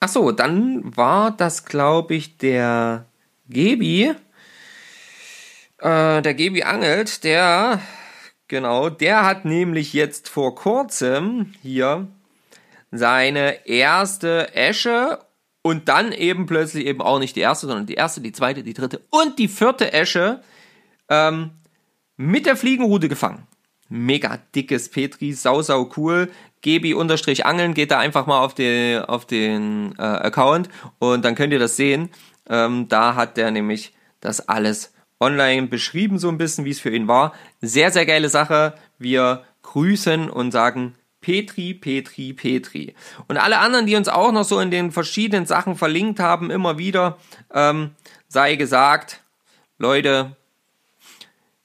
Ach 0.00 0.08
so, 0.08 0.32
dann 0.32 0.96
war 0.96 1.30
das, 1.30 1.64
glaube 1.66 2.14
ich, 2.14 2.38
der 2.38 3.06
Gebi. 3.48 4.14
Äh, 5.78 6.22
der 6.22 6.34
Gebi 6.34 6.62
angelt, 6.62 7.24
der, 7.24 7.80
genau, 8.48 8.90
der 8.90 9.24
hat 9.24 9.44
nämlich 9.44 9.92
jetzt 9.92 10.28
vor 10.28 10.54
kurzem 10.54 11.54
hier 11.62 12.08
seine 12.90 13.66
erste 13.66 14.54
Esche 14.54 15.18
und 15.62 15.88
dann 15.88 16.12
eben 16.12 16.46
plötzlich 16.46 16.86
eben 16.86 17.00
auch 17.00 17.18
nicht 17.18 17.36
die 17.36 17.40
erste, 17.40 17.66
sondern 17.66 17.86
die 17.86 17.94
erste, 17.94 18.20
die 18.20 18.32
zweite, 18.32 18.62
die 18.62 18.74
dritte 18.74 19.00
und 19.10 19.38
die 19.38 19.48
vierte 19.48 19.92
Esche 19.92 20.42
ähm, 21.08 21.50
mit 22.16 22.46
der 22.46 22.56
Fliegenrute 22.56 23.08
gefangen. 23.08 23.46
Mega 23.88 24.38
dickes 24.54 24.88
Petri, 24.88 25.32
sau, 25.32 25.62
sau 25.62 25.90
cool. 25.96 26.30
Gebi-Angeln, 26.62 27.74
geht 27.74 27.90
da 27.90 27.98
einfach 27.98 28.26
mal 28.26 28.40
auf, 28.40 28.54
die, 28.54 28.98
auf 29.06 29.26
den 29.26 29.94
äh, 29.98 30.02
Account 30.02 30.70
und 30.98 31.24
dann 31.24 31.34
könnt 31.34 31.52
ihr 31.52 31.58
das 31.58 31.76
sehen. 31.76 32.08
Ähm, 32.48 32.88
da 32.88 33.14
hat 33.14 33.36
der 33.36 33.50
nämlich 33.50 33.92
das 34.20 34.48
alles 34.48 34.92
online 35.20 35.68
beschrieben, 35.68 36.18
so 36.18 36.28
ein 36.28 36.38
bisschen, 36.38 36.64
wie 36.64 36.70
es 36.70 36.80
für 36.80 36.94
ihn 36.94 37.08
war. 37.08 37.32
Sehr, 37.60 37.90
sehr 37.90 38.06
geile 38.06 38.28
Sache. 38.28 38.74
Wir 38.98 39.44
grüßen 39.62 40.28
und 40.30 40.50
sagen 40.50 40.94
Petri, 41.20 41.72
Petri, 41.72 42.34
Petri. 42.34 42.94
Und 43.28 43.38
alle 43.38 43.58
anderen, 43.58 43.86
die 43.86 43.96
uns 43.96 44.08
auch 44.08 44.32
noch 44.32 44.44
so 44.44 44.60
in 44.60 44.70
den 44.70 44.92
verschiedenen 44.92 45.46
Sachen 45.46 45.76
verlinkt 45.76 46.20
haben, 46.20 46.50
immer 46.50 46.76
wieder, 46.76 47.16
ähm, 47.52 47.92
sei 48.28 48.56
gesagt, 48.56 49.20
Leute, 49.78 50.36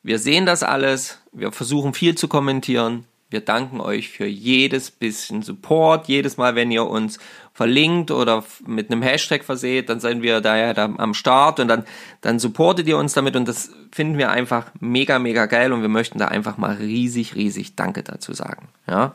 wir 0.01 0.17
sehen 0.17 0.45
das 0.45 0.63
alles, 0.63 1.21
wir 1.33 1.51
versuchen 1.51 1.93
viel 1.93 2.15
zu 2.15 2.29
kommentieren. 2.29 3.05
Wir 3.29 3.41
danken 3.41 3.79
euch 3.79 4.09
für 4.09 4.25
jedes 4.25 4.89
bisschen 4.89 5.43
Support. 5.43 6.07
Jedes 6.07 6.37
Mal, 6.37 6.55
wenn 6.55 6.71
ihr 6.71 6.85
uns 6.85 7.19
verlinkt 7.59 8.09
oder 8.09 8.45
mit 8.65 8.89
einem 8.89 9.01
Hashtag 9.01 9.43
verseht, 9.43 9.89
dann 9.89 9.99
sind 9.99 10.21
wir 10.21 10.39
da 10.39 10.55
ja 10.55 10.73
da 10.73 10.85
am 10.85 11.13
Start 11.13 11.59
und 11.59 11.67
dann, 11.67 11.83
dann 12.21 12.39
supportet 12.39 12.87
ihr 12.87 12.97
uns 12.97 13.11
damit 13.11 13.35
und 13.35 13.49
das 13.49 13.71
finden 13.91 14.17
wir 14.17 14.31
einfach 14.31 14.71
mega, 14.79 15.19
mega 15.19 15.45
geil 15.45 15.73
und 15.73 15.81
wir 15.81 15.89
möchten 15.89 16.19
da 16.19 16.29
einfach 16.29 16.55
mal 16.55 16.75
riesig, 16.75 17.35
riesig 17.35 17.75
Danke 17.75 18.01
dazu 18.01 18.31
sagen. 18.31 18.69
Ja, 18.87 19.13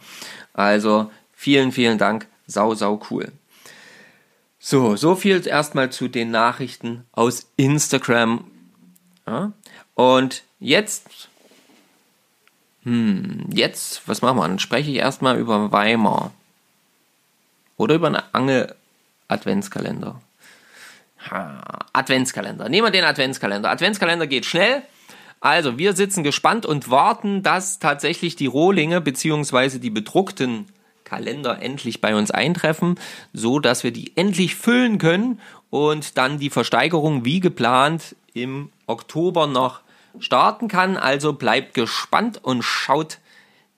also 0.53 1.11
vielen, 1.33 1.73
vielen 1.73 1.97
Dank. 1.97 2.27
Sau, 2.47 2.75
sau 2.75 3.01
cool. 3.11 3.33
So, 4.59 4.95
so 4.95 5.17
viel 5.17 5.47
erstmal 5.47 5.89
zu 5.89 6.09
den 6.09 6.31
Nachrichten 6.31 7.07
aus 7.13 7.51
Instagram. 7.57 8.45
Ja? 9.27 9.53
Und 9.95 10.43
jetzt 10.61 11.31
hm, 12.83 13.47
jetzt, 13.51 14.07
was 14.07 14.21
machen 14.21 14.37
wir? 14.37 14.47
Dann 14.47 14.59
spreche 14.59 14.91
ich 14.91 14.99
erstmal 14.99 15.39
über 15.39 15.73
Weimar. 15.73 16.31
Oder 17.77 17.97
über 17.97 18.09
einen 18.09 18.23
Angel-Adventskalender. 18.33 20.21
Adventskalender. 21.93 22.69
Nehmen 22.69 22.87
wir 22.87 22.93
den 22.93 23.05
Adventskalender. 23.05 23.71
Adventskalender 23.71 24.27
geht 24.27 24.45
schnell. 24.45 24.83
Also, 25.41 25.79
wir 25.79 25.95
sitzen 25.95 26.23
gespannt 26.25 26.67
und 26.67 26.91
warten, 26.91 27.43
dass 27.43 27.79
tatsächlich 27.79 28.37
die 28.37 28.47
Rohlinge 28.47 29.01
bzw. 29.01 29.79
die 29.79 29.91
bedruckten 29.91 30.67
Kalender 31.05 31.61
endlich 31.61 32.01
bei 32.01 32.15
uns 32.17 32.31
eintreffen, 32.31 32.99
so 33.33 33.61
dass 33.61 33.85
wir 33.85 33.93
die 33.93 34.17
endlich 34.17 34.57
füllen 34.57 34.99
können 34.99 35.41
und 35.71 36.17
dann 36.19 36.39
die 36.39 36.51
Versteigerung 36.51 37.25
wie 37.25 37.41
geplant 37.41 38.17
im 38.33 38.71
Oktober 38.87 39.47
noch 39.47 39.81
starten 40.19 40.69
kann. 40.69 40.97
Also 40.97 41.35
bleibt 41.35 41.75
gespannt 41.75 42.43
und 42.43 42.63
schaut 42.63 43.19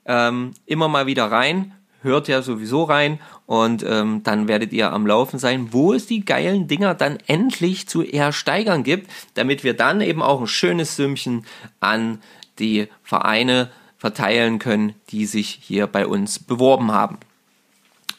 ähm, 0.05 0.55
immer 0.67 0.89
mal 0.89 1.07
wieder 1.07 1.31
rein. 1.31 1.76
Hört 2.07 2.29
ja 2.29 2.41
sowieso 2.41 2.85
rein 2.85 3.19
und 3.47 3.85
ähm, 3.87 4.23
dann 4.23 4.47
werdet 4.47 4.73
ihr 4.73 4.93
am 4.93 5.07
Laufen 5.07 5.41
sein, 5.41 5.73
wo 5.73 5.93
es 5.93 6.07
die 6.07 6.25
geilen 6.25 6.69
Dinger 6.69 6.95
dann 6.95 7.19
endlich 7.27 7.89
zu 7.89 8.03
ersteigern 8.03 8.85
gibt, 8.85 9.11
damit 9.35 9.65
wir 9.65 9.75
dann 9.75 10.01
eben 10.01 10.23
auch 10.23 10.41
ein 10.41 10.47
schönes 10.47 10.95
Sümmchen 10.95 11.45
an 11.81 12.23
die 12.61 12.87
Vereine 13.03 13.71
verteilen 13.99 14.61
können, 14.61 14.95
die 15.11 15.27
sich 15.27 15.59
hier 15.61 15.89
bei 15.89 16.07
uns 16.07 16.39
beworben 16.39 16.93
haben. 16.93 17.19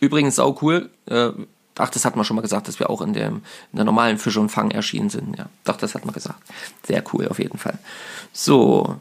Übrigens 0.01 0.37
auch 0.37 0.61
cool, 0.61 0.89
äh, 1.05 1.31
Ach, 1.79 1.89
das 1.89 2.05
hat 2.05 2.15
man 2.15 2.25
schon 2.25 2.35
mal 2.35 2.41
gesagt, 2.41 2.67
dass 2.67 2.79
wir 2.79 2.89
auch 2.89 3.01
in, 3.01 3.13
dem, 3.13 3.43
in 3.71 3.75
der 3.75 3.85
normalen 3.85 4.17
Fisch 4.17 4.37
und 4.37 4.49
Fang 4.49 4.71
erschienen 4.71 5.09
sind. 5.09 5.37
Ja, 5.37 5.45
doch, 5.63 5.77
das 5.77 5.93
hat 5.93 6.05
man 6.05 6.13
gesagt. 6.13 6.41
Sehr 6.83 7.03
cool, 7.13 7.27
auf 7.27 7.39
jeden 7.39 7.59
Fall. 7.59 7.77
So. 8.33 8.99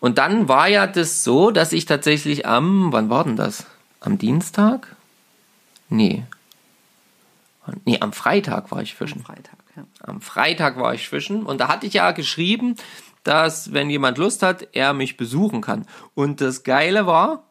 Und 0.00 0.18
dann 0.18 0.48
war 0.48 0.68
ja 0.68 0.86
das 0.86 1.22
so, 1.22 1.50
dass 1.50 1.72
ich 1.72 1.84
tatsächlich 1.84 2.46
am, 2.46 2.92
wann 2.92 3.10
war 3.10 3.24
denn 3.24 3.36
das? 3.36 3.66
Am 4.00 4.18
Dienstag? 4.18 4.96
Nee. 5.88 6.24
Nee, 7.84 8.00
am 8.00 8.12
Freitag 8.12 8.70
war 8.70 8.82
ich 8.82 8.94
fischen. 8.94 9.18
Am 9.18 9.24
Freitag, 9.24 9.58
ja. 9.76 9.84
Am 10.00 10.20
Freitag 10.20 10.78
war 10.78 10.94
ich 10.94 11.08
fischen 11.08 11.44
und 11.44 11.58
da 11.58 11.68
hatte 11.68 11.86
ich 11.86 11.94
ja 11.94 12.12
geschrieben, 12.12 12.76
dass, 13.24 13.72
wenn 13.72 13.90
jemand 13.90 14.16
Lust 14.18 14.42
hat, 14.42 14.68
er 14.72 14.94
mich 14.94 15.16
besuchen 15.16 15.60
kann. 15.60 15.86
Und 16.14 16.40
das 16.40 16.62
Geile 16.62 17.06
war, 17.06 17.44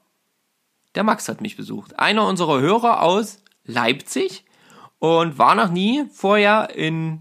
der 0.95 1.03
Max 1.03 1.29
hat 1.29 1.41
mich 1.41 1.55
besucht. 1.55 1.99
Einer 1.99 2.25
unserer 2.25 2.59
Hörer 2.59 3.03
aus 3.03 3.43
Leipzig 3.65 4.45
und 4.99 5.37
war 5.37 5.53
noch 5.53 5.69
nie 5.69 6.05
vorher 6.11 6.71
in 6.75 7.19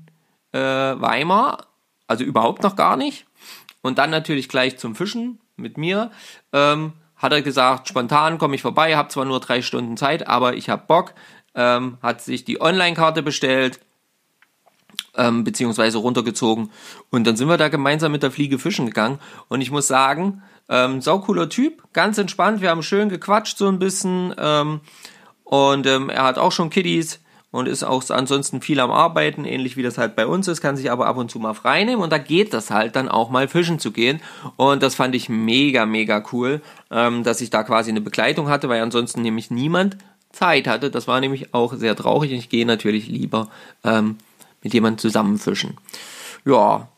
äh, 0.52 0.58
Weimar, 0.58 1.66
also 2.06 2.24
überhaupt 2.24 2.62
noch 2.62 2.76
gar 2.76 2.96
nicht. 2.96 3.26
Und 3.82 3.98
dann 3.98 4.10
natürlich 4.10 4.48
gleich 4.48 4.78
zum 4.78 4.94
Fischen 4.94 5.38
mit 5.56 5.76
mir. 5.76 6.10
Ähm, 6.52 6.94
hat 7.16 7.32
er 7.32 7.42
gesagt, 7.42 7.88
spontan 7.88 8.38
komme 8.38 8.54
ich 8.54 8.62
vorbei, 8.62 8.96
habe 8.96 9.08
zwar 9.08 9.24
nur 9.24 9.40
drei 9.40 9.62
Stunden 9.62 9.96
Zeit, 9.96 10.26
aber 10.26 10.54
ich 10.54 10.68
habe 10.68 10.84
Bock. 10.86 11.14
Ähm, 11.54 11.96
hat 12.02 12.20
sich 12.20 12.44
die 12.44 12.60
Online-Karte 12.60 13.22
bestellt, 13.22 13.80
ähm, 15.16 15.42
beziehungsweise 15.42 15.98
runtergezogen. 15.98 16.70
Und 17.10 17.26
dann 17.26 17.36
sind 17.36 17.48
wir 17.48 17.56
da 17.56 17.68
gemeinsam 17.68 18.12
mit 18.12 18.22
der 18.22 18.30
Fliege 18.30 18.58
fischen 18.58 18.86
gegangen. 18.86 19.18
Und 19.48 19.62
ich 19.62 19.70
muss 19.70 19.86
sagen, 19.86 20.42
ähm, 20.68 21.00
saucooler 21.00 21.48
Typ, 21.48 21.82
ganz 21.94 22.18
entspannt. 22.18 22.60
Wir 22.60 22.70
haben 22.70 22.82
schön 22.82 23.08
gequatscht 23.08 23.56
so 23.56 23.68
ein 23.68 23.78
bisschen. 23.78 24.34
Ähm, 24.36 24.80
und 25.44 25.86
ähm, 25.86 26.10
er 26.10 26.24
hat 26.24 26.38
auch 26.38 26.52
schon 26.52 26.70
Kiddies 26.70 27.20
und 27.50 27.68
ist 27.68 27.84
auch 27.84 28.02
ansonsten 28.10 28.60
viel 28.60 28.80
am 28.80 28.90
Arbeiten, 28.90 29.44
ähnlich 29.44 29.76
wie 29.76 29.82
das 29.82 29.98
halt 29.98 30.16
bei 30.16 30.26
uns 30.26 30.48
ist, 30.48 30.60
kann 30.60 30.76
sich 30.76 30.90
aber 30.90 31.06
ab 31.06 31.16
und 31.16 31.30
zu 31.30 31.38
mal 31.38 31.54
freinehmen 31.54 32.02
und 32.02 32.12
da 32.12 32.18
geht 32.18 32.52
das 32.52 32.70
halt 32.70 32.96
dann 32.96 33.08
auch 33.08 33.30
mal 33.30 33.48
fischen 33.48 33.78
zu 33.78 33.92
gehen 33.92 34.20
und 34.56 34.82
das 34.82 34.94
fand 34.94 35.14
ich 35.14 35.28
mega, 35.28 35.86
mega 35.86 36.22
cool, 36.32 36.60
ähm, 36.90 37.22
dass 37.22 37.40
ich 37.40 37.50
da 37.50 37.62
quasi 37.62 37.90
eine 37.90 38.00
Begleitung 38.00 38.48
hatte, 38.48 38.68
weil 38.68 38.82
ansonsten 38.82 39.22
nämlich 39.22 39.50
niemand 39.50 39.96
Zeit 40.32 40.68
hatte. 40.68 40.90
Das 40.90 41.08
war 41.08 41.20
nämlich 41.20 41.54
auch 41.54 41.74
sehr 41.74 41.96
traurig 41.96 42.32
ich 42.32 42.48
gehe 42.48 42.66
natürlich 42.66 43.08
lieber 43.08 43.48
ähm, 43.84 44.18
mit 44.62 44.74
jemandem 44.74 44.98
zusammen 44.98 45.38
fischen. 45.38 45.76
Ja, 46.44 46.88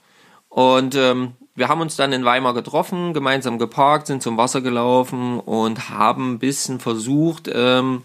und 0.49 0.95
ähm, 0.95 1.33
wir 1.55 1.69
haben 1.69 1.81
uns 1.81 1.97
dann 1.97 2.13
in 2.13 2.25
Weimar 2.25 2.55
getroffen, 2.55 3.13
gemeinsam 3.13 3.59
geparkt, 3.59 4.07
sind 4.07 4.23
zum 4.23 4.37
Wasser 4.37 4.61
gelaufen 4.61 5.41
und 5.41 5.91
haben 5.91 6.35
ein 6.35 6.39
bisschen 6.39 6.79
versucht, 6.79 7.51
ähm, 7.53 8.03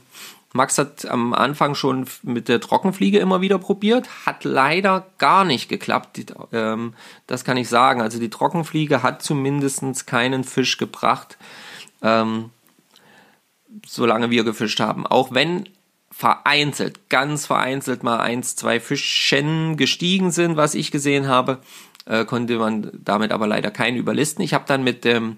Max 0.53 0.77
hat 0.77 1.05
am 1.07 1.33
Anfang 1.33 1.73
schon 1.73 2.05
mit 2.21 2.47
der 2.47 2.61
Trockenfliege 2.61 3.17
immer 3.17 3.41
wieder 3.41 3.57
probiert, 3.57 4.07
hat 4.25 4.43
leider 4.43 5.07
gar 5.17 5.43
nicht 5.43 5.67
geklappt. 5.67 6.33
Ähm, 6.51 6.93
das 7.25 7.43
kann 7.43 7.57
ich 7.57 7.67
sagen. 7.67 8.01
Also 8.01 8.19
die 8.19 8.29
Trockenfliege 8.29 9.01
hat 9.01 9.23
zumindest 9.23 10.05
keinen 10.05 10.43
Fisch 10.43 10.77
gebracht, 10.77 11.39
ähm, 12.03 12.51
solange 13.85 14.29
wir 14.29 14.43
gefischt 14.43 14.79
haben. 14.79 15.07
Auch 15.07 15.33
wenn 15.33 15.67
vereinzelt, 16.11 17.09
ganz 17.09 17.47
vereinzelt 17.47 18.03
mal 18.03 18.19
eins, 18.19 18.55
zwei 18.55 18.79
Fischen 18.79 19.75
gestiegen 19.75 20.29
sind, 20.29 20.55
was 20.55 20.75
ich 20.75 20.91
gesehen 20.91 21.27
habe, 21.27 21.57
äh, 22.05 22.25
konnte 22.25 22.59
man 22.59 22.91
damit 22.93 23.31
aber 23.31 23.47
leider 23.47 23.71
keinen 23.71 23.97
überlisten. 23.97 24.43
Ich 24.43 24.53
habe 24.53 24.65
dann 24.67 24.83
mit 24.83 25.03
dem 25.03 25.37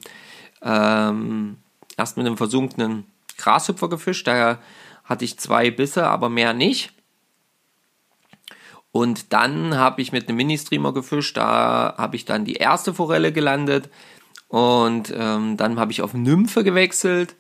ähm, 0.62 1.56
erst 1.96 2.18
mit 2.18 2.26
einem 2.26 2.36
versunkenen 2.36 3.06
Grashüpfer 3.38 3.88
gefischt, 3.88 4.28
daher 4.28 4.60
hatte 5.06 5.26
ich 5.26 5.40
zwei 5.40 5.72
Bisse, 5.72 6.08
aber 6.08 6.30
mehr 6.30 6.54
nicht. 6.54 6.92
Und 8.92 9.34
dann 9.34 9.76
habe 9.76 10.02
ich 10.02 10.12
mit 10.12 10.28
einem 10.28 10.38
Mini-Streamer 10.38 10.94
gefischt, 10.94 11.38
da 11.38 11.96
habe 11.98 12.16
ich 12.16 12.26
dann 12.26 12.46
die 12.46 12.54
erste 12.54 12.94
Forelle 12.94 13.32
gelandet 13.32 13.90
und 14.48 15.14
ähm, 15.16 15.58
dann 15.58 15.80
habe 15.80 15.92
ich 15.92 16.02
auf 16.02 16.14
Nymphe 16.14 16.64
gewechselt 16.64 17.36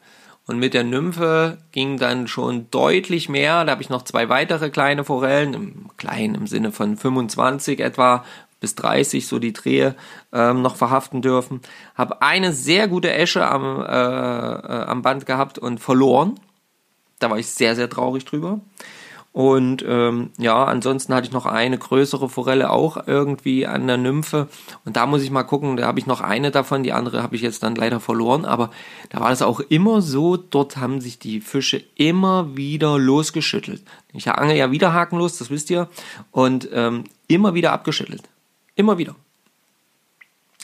und 0.47 0.59
mit 0.59 0.73
der 0.73 0.83
Nymphe 0.83 1.57
ging 1.71 1.97
dann 1.97 2.27
schon 2.27 2.69
deutlich 2.69 3.29
mehr. 3.29 3.65
Da 3.65 3.71
habe 3.71 3.81
ich 3.81 3.89
noch 3.89 4.03
zwei 4.03 4.29
weitere 4.29 4.69
kleine 4.69 5.03
Forellen, 5.03 5.53
im 5.53 5.89
kleinen 5.97 6.35
im 6.35 6.47
Sinne 6.47 6.71
von 6.71 6.97
25 6.97 7.79
etwa 7.79 8.23
bis 8.59 8.75
30 8.75 9.27
so 9.27 9.39
die 9.39 9.53
Drehe 9.53 9.95
ähm, 10.33 10.61
noch 10.61 10.75
verhaften 10.75 11.21
dürfen. 11.21 11.61
Habe 11.95 12.21
eine 12.21 12.53
sehr 12.53 12.87
gute 12.87 13.11
Esche 13.13 13.47
am, 13.47 13.81
äh, 13.81 13.85
äh, 13.85 14.85
am 14.85 15.01
Band 15.01 15.25
gehabt 15.25 15.57
und 15.57 15.79
verloren. 15.79 16.39
Da 17.19 17.29
war 17.29 17.37
ich 17.37 17.47
sehr, 17.47 17.75
sehr 17.75 17.89
traurig 17.89 18.25
drüber. 18.25 18.59
Und 19.35 19.83
ähm, 19.85 20.29
ja, 20.37 20.63
ansonsten 20.63 21.13
hatte 21.13 21.27
ich 21.27 21.33
noch 21.33 21.45
eine 21.45 21.77
größere 21.77 22.29
Forelle 22.29 22.69
auch 22.69 23.05
irgendwie 23.05 23.67
an 23.67 23.85
der 23.85 23.97
Nymphe. 23.97 24.47
Und 24.85 24.95
da 24.95 25.05
muss 25.05 25.23
ich 25.23 25.29
mal 25.29 25.43
gucken, 25.43 25.75
da 25.75 25.87
habe 25.87 25.99
ich 25.99 26.05
noch 26.05 26.21
eine 26.21 26.51
davon, 26.51 26.83
die 26.83 26.93
andere 26.93 27.21
habe 27.21 27.35
ich 27.35 27.41
jetzt 27.41 27.61
dann 27.61 27.75
leider 27.75 27.99
verloren. 27.99 28.45
Aber 28.45 28.71
da 29.09 29.19
war 29.19 29.31
es 29.31 29.41
auch 29.41 29.59
immer 29.59 30.01
so, 30.01 30.37
dort 30.37 30.77
haben 30.77 31.01
sich 31.01 31.19
die 31.19 31.41
Fische 31.41 31.83
immer 31.95 32.55
wieder 32.55 32.97
losgeschüttelt. 32.97 33.83
Ich 34.13 34.31
angel 34.31 34.55
ja 34.55 34.71
wieder 34.71 34.93
hakenlos, 34.93 35.37
das 35.37 35.49
wisst 35.49 35.69
ihr. 35.69 35.89
Und 36.31 36.69
ähm, 36.71 37.03
immer 37.27 37.53
wieder 37.53 37.73
abgeschüttelt. 37.73 38.23
Immer 38.75 38.97
wieder. 38.97 39.15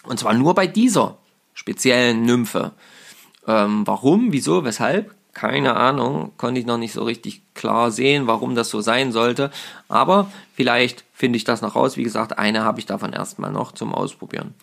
Und 0.04 0.18
zwar 0.18 0.34
nur 0.34 0.56
bei 0.56 0.68
dieser 0.68 1.18
speziellen 1.54 2.24
Nymphe. 2.24 2.72
Ähm, 3.46 3.86
warum, 3.86 4.32
wieso, 4.32 4.64
weshalb? 4.64 5.14
Keine 5.34 5.78
Ahnung, 5.78 6.34
konnte 6.38 6.60
ich 6.60 6.66
noch 6.66 6.78
nicht 6.78 6.92
so 6.92 7.04
richtig 7.04 7.42
klar 7.54 7.90
sehen, 7.90 8.28
warum 8.28 8.54
das 8.54 8.70
so 8.70 8.82
sein 8.82 9.14
sollte. 9.14 9.50
Aber 9.88 10.30
vielleicht 10.56 11.06
finde 11.14 11.38
ich 11.38 11.46
das 11.46 11.62
noch 11.62 11.76
raus. 11.76 11.96
Wie 11.96 12.04
gesagt, 12.04 12.38
eine 12.38 12.66
habe 12.66 12.80
ich 12.80 12.86
davon 12.86 13.14
erstmal 13.14 13.52
noch 13.52 13.72
zum 13.72 13.94
Ausprobieren. 13.94 14.56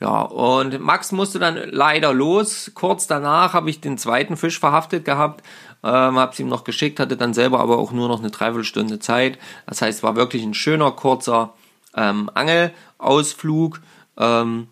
Ja, 0.00 0.22
und 0.22 0.80
Max 0.80 1.12
musste 1.12 1.38
dann 1.38 1.56
leider 1.70 2.12
los. 2.12 2.72
Kurz 2.74 3.06
danach 3.06 3.52
habe 3.52 3.70
ich 3.70 3.80
den 3.80 3.98
zweiten 3.98 4.36
Fisch 4.36 4.58
verhaftet 4.58 5.04
gehabt, 5.04 5.44
ähm, 5.84 6.18
habe 6.18 6.32
es 6.32 6.40
ihm 6.40 6.48
noch 6.48 6.64
geschickt, 6.64 6.98
hatte 6.98 7.16
dann 7.16 7.32
selber 7.32 7.60
aber 7.60 7.78
auch 7.78 7.92
nur 7.92 8.08
noch 8.08 8.18
eine 8.18 8.30
Dreiviertelstunde 8.30 8.98
Zeit. 8.98 9.38
Das 9.66 9.80
heißt, 9.80 10.02
war 10.02 10.16
wirklich 10.16 10.42
ein 10.42 10.54
schöner, 10.54 10.90
kurzer 10.90 11.54
ähm, 11.94 12.30
Angelausflug. 12.34 13.80
Ähm, 14.16 14.66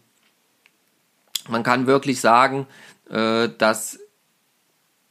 man 1.48 1.62
kann 1.62 1.86
wirklich 1.86 2.20
sagen, 2.20 2.66
äh, 3.08 3.48
dass 3.56 4.00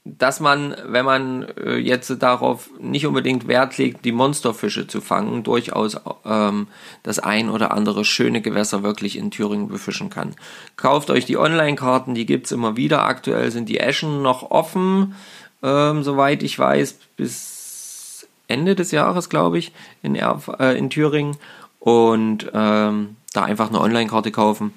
dass 0.06 0.42
man, 0.42 0.76
wenn 0.86 1.06
man 1.06 1.44
äh, 1.58 1.78
jetzt 1.78 2.10
darauf 2.22 2.70
nicht 2.80 3.08
unbedingt 3.08 3.48
Wert 3.48 3.78
legt, 3.78 4.04
die 4.04 4.12
Monsterfische 4.12 4.86
zu 4.86 5.00
fangen, 5.00 5.44
durchaus 5.44 5.98
ähm, 6.26 6.68
das 7.04 7.20
ein 7.20 7.50
oder 7.50 7.72
andere 7.72 8.04
schöne 8.04 8.42
Gewässer 8.42 8.84
wirklich 8.84 9.18
in 9.18 9.32
Thüringen 9.32 9.70
befischen 9.70 10.10
kann. 10.10 10.36
Kauft 10.76 11.10
euch 11.10 11.26
die 11.26 11.38
Online-Karten, 11.38 12.16
die 12.16 12.26
gibt's 12.26 12.52
immer 12.52 12.76
wieder. 12.76 13.04
Aktuell 13.04 13.50
sind 13.52 13.70
die 13.70 13.80
Eschen 13.80 14.22
noch 14.22 14.52
offen, 14.52 15.16
ähm, 15.62 16.04
soweit 16.04 16.44
ich 16.44 16.60
weiß, 16.60 17.00
bis 17.16 18.28
Ende 18.50 18.76
des 18.76 18.92
Jahres, 18.92 19.30
glaube 19.30 19.58
ich, 19.58 19.72
in, 20.02 20.16
Erf 20.16 20.50
äh, 20.60 20.78
in 20.78 20.90
Thüringen. 20.90 21.38
Und 21.80 22.52
ähm, 22.54 23.16
da 23.34 23.44
einfach 23.44 23.70
eine 23.70 23.80
Online-Karte 23.80 24.32
kaufen. 24.32 24.74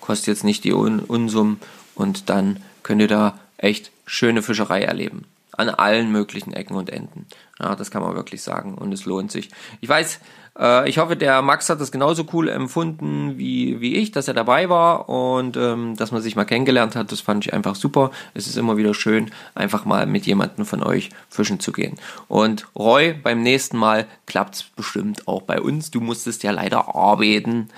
Kostet 0.00 0.28
jetzt 0.28 0.44
nicht 0.44 0.62
die 0.64 0.72
Un 0.72 1.00
Unsummen 1.00 1.60
und 1.94 2.28
dann 2.28 2.60
könnt 2.82 3.00
ihr 3.00 3.08
da 3.08 3.38
echt 3.58 3.90
schöne 4.06 4.42
Fischerei 4.42 4.82
erleben. 4.82 5.24
An 5.52 5.68
allen 5.68 6.10
möglichen 6.10 6.52
Ecken 6.52 6.74
und 6.74 6.90
Enden. 6.90 7.26
Ja, 7.60 7.76
das 7.76 7.90
kann 7.90 8.02
man 8.02 8.16
wirklich 8.16 8.42
sagen 8.42 8.74
und 8.74 8.92
es 8.92 9.04
lohnt 9.04 9.30
sich. 9.30 9.50
Ich 9.80 9.88
weiß, 9.88 10.18
äh, 10.58 10.88
ich 10.88 10.98
hoffe, 10.98 11.16
der 11.16 11.42
Max 11.42 11.68
hat 11.68 11.80
das 11.80 11.92
genauso 11.92 12.26
cool 12.32 12.48
empfunden 12.48 13.38
wie, 13.38 13.80
wie 13.80 13.96
ich, 13.96 14.12
dass 14.12 14.28
er 14.28 14.34
dabei 14.34 14.68
war 14.68 15.08
und 15.08 15.56
ähm, 15.56 15.96
dass 15.96 16.12
man 16.12 16.22
sich 16.22 16.36
mal 16.36 16.44
kennengelernt 16.44 16.96
hat. 16.96 17.12
Das 17.12 17.20
fand 17.20 17.46
ich 17.46 17.52
einfach 17.52 17.74
super. 17.74 18.10
Es 18.34 18.46
ist 18.46 18.56
immer 18.56 18.76
wieder 18.76 18.94
schön, 18.94 19.30
einfach 19.54 19.84
mal 19.84 20.06
mit 20.06 20.26
jemandem 20.26 20.64
von 20.64 20.82
euch 20.82 21.10
fischen 21.28 21.60
zu 21.60 21.72
gehen. 21.72 21.96
Und 22.28 22.66
Roy, 22.74 23.14
beim 23.14 23.42
nächsten 23.42 23.76
Mal 23.76 24.06
klappt 24.26 24.56
es 24.56 24.62
bestimmt 24.64 25.26
auch 25.28 25.42
bei 25.42 25.60
uns. 25.60 25.90
Du 25.90 26.00
musstest 26.00 26.42
ja 26.42 26.50
leider 26.50 26.94
arbeiten. 26.94 27.68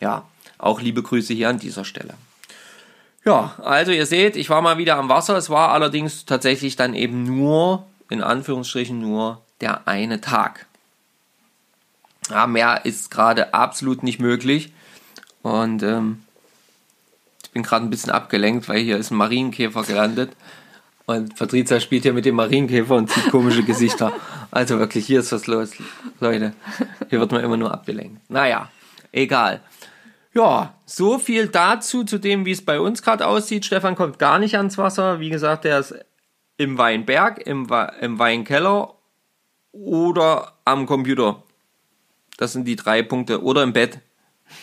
Ja, 0.00 0.24
auch 0.58 0.80
liebe 0.80 1.02
Grüße 1.02 1.34
hier 1.34 1.48
an 1.48 1.58
dieser 1.58 1.84
Stelle. 1.84 2.14
Ja, 3.26 3.56
also 3.60 3.90
ihr 3.90 4.06
seht, 4.06 4.36
ich 4.36 4.50
war 4.50 4.62
mal 4.62 4.78
wieder 4.78 4.96
am 4.96 5.08
Wasser. 5.08 5.36
Es 5.36 5.50
war 5.50 5.72
allerdings 5.72 6.26
tatsächlich 6.26 6.76
dann 6.76 6.94
eben 6.94 7.24
nur, 7.24 7.84
in 8.08 8.22
Anführungsstrichen, 8.22 9.00
nur 9.00 9.42
der 9.60 9.88
eine 9.88 10.20
Tag. 10.20 10.66
Ja, 12.30 12.46
mehr 12.46 12.84
ist 12.84 13.10
gerade 13.10 13.52
absolut 13.52 14.04
nicht 14.04 14.20
möglich. 14.20 14.72
Und 15.42 15.82
ähm, 15.82 16.22
ich 17.42 17.50
bin 17.50 17.64
gerade 17.64 17.84
ein 17.84 17.90
bisschen 17.90 18.12
abgelenkt, 18.12 18.68
weil 18.68 18.78
hier 18.80 18.96
ist 18.96 19.10
ein 19.10 19.16
Marienkäfer 19.16 19.82
gelandet. 19.82 20.30
Und 21.06 21.34
Patricia 21.36 21.80
spielt 21.80 22.04
hier 22.04 22.12
mit 22.12 22.26
dem 22.26 22.36
Marienkäfer 22.36 22.94
und 22.94 23.10
zieht 23.10 23.30
komische 23.30 23.64
Gesichter. 23.64 24.12
Also 24.52 24.78
wirklich, 24.78 25.04
hier 25.04 25.20
ist 25.20 25.32
was 25.32 25.48
los, 25.48 25.70
Leute. 26.20 26.52
Hier 27.10 27.18
wird 27.18 27.32
man 27.32 27.42
immer 27.42 27.56
nur 27.56 27.72
abgelenkt. 27.72 28.30
Naja, 28.30 28.70
egal. 29.10 29.62
Ja, 30.36 30.74
so 30.84 31.18
viel 31.18 31.48
dazu, 31.48 32.04
zu 32.04 32.18
dem, 32.18 32.44
wie 32.44 32.50
es 32.50 32.62
bei 32.62 32.78
uns 32.78 33.00
gerade 33.00 33.26
aussieht. 33.26 33.64
Stefan 33.64 33.94
kommt 33.94 34.18
gar 34.18 34.38
nicht 34.38 34.54
ans 34.58 34.76
Wasser. 34.76 35.18
Wie 35.18 35.30
gesagt, 35.30 35.64
er 35.64 35.78
ist 35.78 35.94
im 36.58 36.76
Weinberg, 36.76 37.38
im, 37.46 37.66
im 38.02 38.18
Weinkeller 38.18 38.96
oder 39.72 40.52
am 40.66 40.84
Computer. 40.84 41.42
Das 42.36 42.52
sind 42.52 42.66
die 42.66 42.76
drei 42.76 43.02
Punkte. 43.02 43.42
Oder 43.42 43.62
im 43.62 43.72
Bett. 43.72 44.00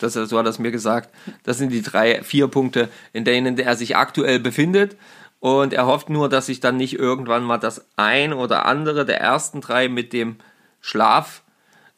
Das, 0.00 0.12
so 0.12 0.38
hat 0.38 0.46
er 0.46 0.50
es 0.50 0.60
mir 0.60 0.70
gesagt. 0.70 1.12
Das 1.42 1.58
sind 1.58 1.70
die 1.70 1.82
drei, 1.82 2.22
vier 2.22 2.46
Punkte, 2.46 2.88
in 3.12 3.24
denen 3.24 3.58
er 3.58 3.74
sich 3.74 3.96
aktuell 3.96 4.38
befindet. 4.38 4.96
Und 5.40 5.72
er 5.72 5.86
hofft 5.86 6.08
nur, 6.08 6.28
dass 6.28 6.46
sich 6.46 6.60
dann 6.60 6.76
nicht 6.76 7.00
irgendwann 7.00 7.42
mal 7.42 7.58
das 7.58 7.84
ein 7.96 8.32
oder 8.32 8.64
andere 8.66 9.04
der 9.04 9.20
ersten 9.20 9.60
drei 9.60 9.88
mit 9.88 10.12
dem 10.12 10.36
Schlaf 10.80 11.42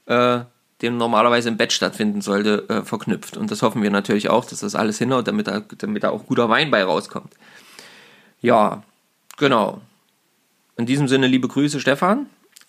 äh, 0.07 0.45
dem 0.83 0.99
normalerweise 0.99 1.49
im 1.49 1.57
Bett 1.57 1.73
stattfinden 1.73 2.21
sollte, 2.21 2.69
äh, 2.69 2.83
verknüpft. 2.83 3.37
Und 3.37 3.51
das 3.51 3.63
hoffen 3.63 3.83
wir 3.83 3.91
natürlich 3.91 4.29
auch, 4.29 4.45
dass 4.45 4.61
das 4.61 4.75
alles 4.75 4.99
hinhaut, 4.99 5.27
damit 5.27 5.47
da, 5.47 5.61
damit 5.61 6.03
da 6.03 6.11
auch 6.11 6.27
guter 6.27 6.49
Wein 6.49 6.71
bei 6.71 6.85
rauskommt. 6.85 7.33
Ja, 8.43 8.83
genau. 9.39 9.81
In 10.77 10.85
diesem 10.85 11.09
Sinne 11.09 11.27
liebe 11.27 11.49
Grüße, 11.49 11.81
Stefan. 11.81 12.27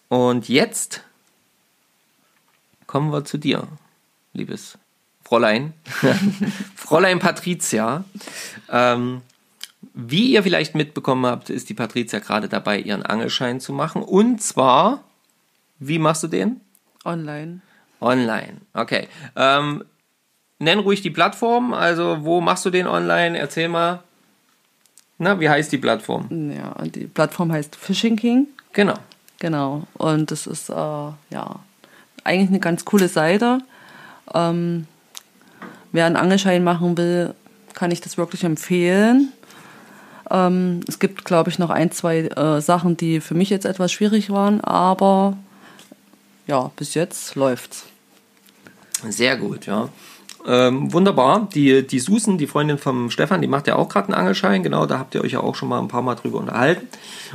Und 0.08 0.48
jetzt 0.48 1.04
kommen 2.86 3.12
wir 3.12 3.26
zu 3.26 3.38
dir, 3.38 3.68
liebes 4.32 4.78
Fräulein. 5.24 5.74
Fräulein 6.76 7.20
Patricia. 7.20 8.06
Ähm, 8.70 9.22
wie 9.94 10.32
ihr 10.32 10.44
vielleicht 10.44 10.74
mitbekommen 10.74 11.26
habt, 11.26 11.50
ist 11.50 11.68
die 11.68 11.74
Patricia 11.74 12.20
gerade 12.20 12.48
dabei, 12.48 12.80
ihren 12.80 13.04
Angelschein 13.04 13.60
zu 13.60 13.74
machen. 13.74 14.02
Und 14.02 14.42
zwar, 14.42 15.04
wie 15.80 16.00
machst 16.00 16.24
du 16.24 16.28
den? 16.28 16.62
Online. 17.04 17.62
Online, 18.00 18.58
okay. 18.74 19.08
Ähm, 19.36 19.84
nenn 20.60 20.80
ruhig 20.80 21.02
die 21.02 21.10
Plattform, 21.10 21.74
also 21.74 22.20
wo 22.22 22.42
machst 22.42 22.66
du 22.66 22.70
den 22.70 22.88
online? 22.88 23.38
Erzähl 23.38 23.70
mal. 23.70 24.04
Na, 25.20 25.40
wie 25.40 25.50
heißt 25.50 25.72
die 25.72 25.80
Plattform? 25.80 26.52
Ja, 26.52 26.76
die 26.86 27.08
Plattform 27.08 27.52
heißt 27.52 27.76
Fishing 27.76 28.16
King. 28.16 28.48
Genau. 28.74 28.94
Genau. 29.40 29.88
Und 29.94 30.30
das 30.32 30.46
ist 30.46 30.70
äh, 30.70 30.74
ja 30.74 31.60
eigentlich 32.24 32.50
eine 32.50 32.60
ganz 32.60 32.86
coole 32.86 33.08
Seite. 33.08 33.60
Ähm, 34.34 34.86
wer 35.92 36.06
einen 36.06 36.18
Angelschein 36.18 36.64
machen 36.64 36.98
will, 36.98 37.34
kann 37.74 37.92
ich 37.92 38.02
das 38.02 38.18
wirklich 38.18 38.44
empfehlen. 38.44 39.32
Ähm, 40.30 40.82
es 40.88 41.00
gibt, 41.00 41.26
glaube 41.26 41.50
ich, 41.50 41.60
noch 41.60 41.70
ein, 41.70 41.92
zwei 41.92 42.20
äh, 42.20 42.62
Sachen, 42.62 42.98
die 42.98 43.22
für 43.22 43.34
mich 43.34 43.50
jetzt 43.50 43.66
etwas 43.66 43.92
schwierig 43.92 44.30
waren, 44.30 44.62
aber 44.62 45.38
ja, 46.48 46.72
bis 46.76 46.94
jetzt 46.94 47.36
läuft's. 47.36 47.86
Sehr 49.08 49.38
gut, 49.38 49.66
ja. 49.66 49.90
Ähm, 50.46 50.94
wunderbar. 50.94 51.50
Die, 51.54 51.86
die 51.86 52.00
Susan, 52.00 52.38
die 52.38 52.48
Freundin 52.48 52.78
vom 52.78 53.12
Stefan, 53.12 53.42
die 53.42 53.48
macht 53.48 53.68
ja 53.68 53.76
auch 53.76 53.90
gerade 53.90 54.08
einen 54.08 54.16
Angelschein. 54.16 54.64
Genau, 54.64 54.86
da 54.86 54.98
habt 54.98 55.14
ihr 55.14 55.22
euch 55.22 55.34
ja 55.34 55.42
auch 55.42 55.56
schon 55.56 55.70
mal 55.70 55.80
ein 55.80 55.90
paar 55.90 56.02
Mal 56.02 56.16
drüber 56.16 56.40
unterhalten. 56.40 56.88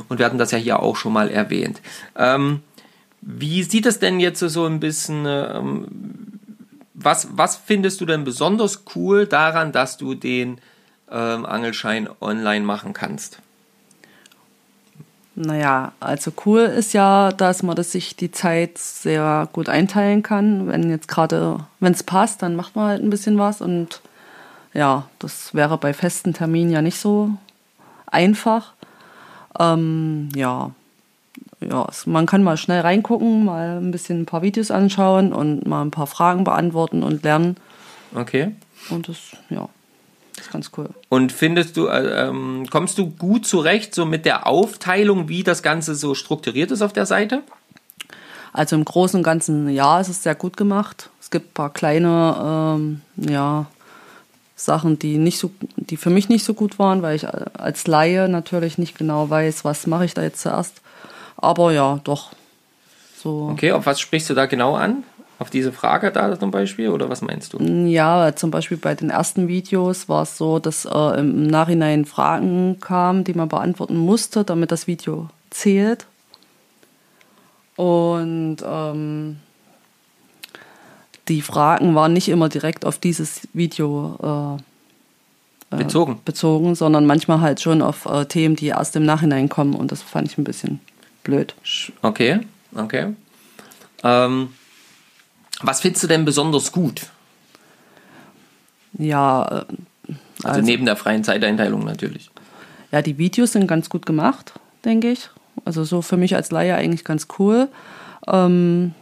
Und 0.09 0.19
wir 0.19 0.27
hatten 0.27 0.39
das 0.39 0.51
ja 0.51 0.59
hier 0.59 0.81
auch 0.81 0.97
schon 0.97 1.13
mal 1.13 1.31
erwähnt. 1.31 1.83
Ähm, 2.17 2.61
wie 3.21 3.63
sieht 3.63 3.87
es 3.87 3.99
denn 3.99 4.19
jetzt 4.19 4.41
so 4.41 4.65
ein 4.65 4.81
bisschen, 4.81 5.27
ähm, 5.27 5.87
was, 6.95 7.29
was 7.33 7.57
findest 7.57 8.01
du 8.01 8.07
denn 8.07 8.25
besonders 8.25 8.85
cool 8.97 9.27
daran, 9.27 9.73
dass 9.73 9.99
du 9.99 10.15
den 10.15 10.59
ähm, 11.11 11.45
Angelschein 11.45 12.09
online 12.21 12.65
machen 12.65 12.95
kannst? 12.95 13.39
Naja, 15.35 15.93
also 15.99 16.31
cool 16.45 16.61
ist 16.61 16.93
ja, 16.93 17.33
dass 17.33 17.63
man 17.63 17.75
das 17.75 17.93
sich 17.93 18.17
die 18.17 18.31
Zeit 18.31 18.77
sehr 18.77 19.49
gut 19.53 19.69
einteilen 19.69 20.23
kann. 20.23 20.69
Wenn 20.69 20.91
jetzt 20.91 21.09
gerade, 21.09 21.61
wenn 21.81 21.93
es 21.93 22.03
passt, 22.03 22.43
dann 22.43 22.55
macht 22.55 22.77
man 22.77 22.89
halt 22.89 23.03
ein 23.03 23.11
bisschen 23.11 23.39
was 23.39 23.63
und 23.63 24.03
ja, 24.75 25.09
das 25.19 25.55
wäre 25.55 25.79
bei 25.79 25.95
festen 25.95 26.35
Terminen 26.35 26.71
ja 26.71 26.83
nicht 26.83 26.99
so 26.99 27.31
einfach. 28.07 28.73
Ähm, 29.59 30.29
ja, 30.35 30.71
ja, 31.61 31.87
man 32.07 32.27
kann 32.27 32.43
mal 32.43 32.57
schnell 32.57 32.81
reingucken, 32.81 33.45
mal 33.45 33.79
ein 33.79 33.91
bisschen 33.91 34.23
ein 34.23 34.27
paar 34.27 34.43
Videos 34.43 34.71
anschauen 34.71 35.33
und 35.33 35.67
mal 35.67 35.83
ein 35.83 35.91
paar 35.91 36.07
Fragen 36.07 36.45
beantworten 36.45 37.03
und 37.03 37.23
lernen. 37.23 37.57
Okay. 38.15 38.55
Und 38.91 39.09
das, 39.09 39.17
ja. 39.49 39.69
Das 40.43 40.49
ist 40.49 40.53
ganz 40.53 40.71
cool. 40.77 40.89
Und 41.09 41.31
findest 41.31 41.77
du, 41.77 41.87
äh, 41.87 42.27
ähm, 42.27 42.67
kommst 42.69 42.99
du 42.99 43.07
gut 43.11 43.47
zurecht 43.47 43.95
so 43.95 44.05
mit 44.05 44.25
der 44.25 44.49
Aufteilung, 44.49 45.29
wie 45.29 45.45
das 45.45 45.63
Ganze 45.63 45.95
so 45.95 46.17
strukturiert 46.17 46.73
ist 46.73 46.83
auf 46.83 46.93
der 46.93 47.07
Seite? 47.07 47.43
Also 48.53 48.75
im 48.75 48.85
Großen 48.85 49.19
und 49.21 49.23
Ganzen, 49.23 49.69
ja, 49.69 50.01
es 50.01 50.09
ist 50.09 50.25
sehr 50.25 50.35
gut 50.35 50.57
gemacht. 50.57 51.11
Es 51.21 51.31
gibt 51.31 51.51
ein 51.51 51.55
paar 51.55 51.71
kleine, 51.71 52.75
ähm, 52.77 53.03
ja, 53.17 53.67
Sachen, 54.57 54.99
die 54.99 55.17
nicht 55.17 55.39
so, 55.39 55.53
die 55.77 55.97
für 55.97 56.11
mich 56.11 56.29
nicht 56.29 56.45
so 56.45 56.55
gut 56.55 56.81
waren, 56.81 57.03
weil 57.03 57.15
ich 57.15 57.27
als 57.29 57.87
Laie 57.87 58.29
natürlich 58.29 58.79
nicht 58.79 58.99
genau 58.99 59.31
weiß, 59.31 59.65
was 59.65 59.87
mache 59.87 60.07
ich 60.07 60.15
da 60.15 60.23
jetzt 60.23 60.41
zuerst. 60.43 60.81
Aber 61.37 61.73
ja, 61.73 62.01
doch, 62.03 62.33
So. 63.23 63.49
Okay, 63.53 63.71
auf 63.71 63.87
was 63.87 64.01
sprichst 64.01 64.29
du 64.31 64.35
da 64.35 64.47
genau 64.47 64.75
an? 64.75 65.05
Auf 65.43 65.51
diese 65.51 65.73
Frage 65.73 66.13
da 66.13 66.39
zum 66.39 66.53
Beispiel 66.53 66.91
oder 66.91 67.09
was 67.09 67.21
meinst 67.21 67.53
du? 67.53 67.59
Ja, 67.59 68.37
zum 68.37 68.53
Beispiel 68.53 68.77
bei 68.77 68.95
den 68.95 69.11
ersten 69.11 69.49
Videos 69.49 70.09
war 70.09 70.23
es 70.23 70.39
so, 70.39 70.61
dass 70.61 70.85
äh, 70.85 71.19
im 71.19 71.49
Nachhinein 71.49 72.05
Fragen 72.05 72.79
kamen, 72.79 73.25
die 73.25 73.35
man 73.35 73.49
beantworten 73.49 73.97
musste, 73.97 74.45
damit 74.45 74.71
das 74.71 74.87
Video 74.87 75.31
zählt. 75.51 76.07
Und 77.75 78.59
ähm, 78.65 79.39
die 81.27 81.43
Fragen 81.43 81.97
waren 81.97 82.13
nicht 82.13 82.29
immer 82.29 82.49
direkt 82.49 82.85
auf 82.85 82.99
dieses 82.99 83.49
Video 83.53 84.61
äh, 85.73 85.77
Bezogen. 85.77 86.21
bezogen, 86.25 86.77
sondern 86.77 87.05
manchmal 87.05 87.41
halt 87.41 87.61
schon 87.61 87.83
auf 87.83 88.07
äh, 88.07 88.27
Themen, 88.27 88.55
die 88.55 88.69
erst 88.69 88.95
im 88.95 89.05
Nachhinein 89.05 89.49
kommen. 89.49 89.75
Und 89.75 89.91
das 89.91 90.03
fand 90.03 90.31
ich 90.31 90.39
ein 90.39 90.45
bisschen 90.45 90.79
blöd. 91.25 91.57
Okay, 92.01 92.39
okay. 92.77 93.15
Ähm, 94.05 94.51
was 95.63 95.81
findest 95.81 96.05
du 96.05 96.09
denn 96.09 96.25
besonders 96.25 96.73
gut? 96.73 97.07
Ja, 98.99 99.65
äh, 100.09 100.15
Also, 100.45 100.61
neben 100.61 100.85
der 100.85 100.97
freien 100.97 101.25
Zeiteinteilung 101.25 101.85
natürlich. 101.85 102.31
Ja, 102.91 103.01
die 103.03 103.19
Videos 103.19 103.53
sind 103.53 103.67
ganz 103.67 103.89
gut 103.89 104.05
gemacht, 104.05 104.53
denke 104.85 105.11
ich. 105.11 105.31
Also 105.65 105.85
so 105.85 106.03
für 106.03 106.17
mich 106.17 106.35
als 106.35 106.51
Laie 106.51 106.75
eigentlich 106.75 107.05
ganz 107.05 107.29
cool. 107.39 107.69
Ähm, 108.27 108.95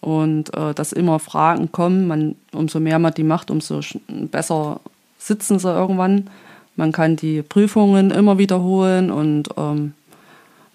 und 0.00 0.54
äh, 0.54 0.74
dass 0.74 0.92
immer 0.92 1.18
Fragen 1.18 1.72
kommen, 1.72 2.06
man, 2.06 2.36
umso 2.52 2.80
mehr 2.80 2.98
man 2.98 3.14
die 3.14 3.24
macht, 3.24 3.50
umso 3.50 3.80
besser 4.08 4.80
sitzen 5.18 5.58
sie 5.58 5.68
irgendwann. 5.68 6.30
Man 6.76 6.92
kann 6.92 7.16
die 7.16 7.42
Prüfungen 7.42 8.10
immer 8.10 8.38
wiederholen 8.38 9.10
und 9.10 9.48
ähm, 9.56 9.94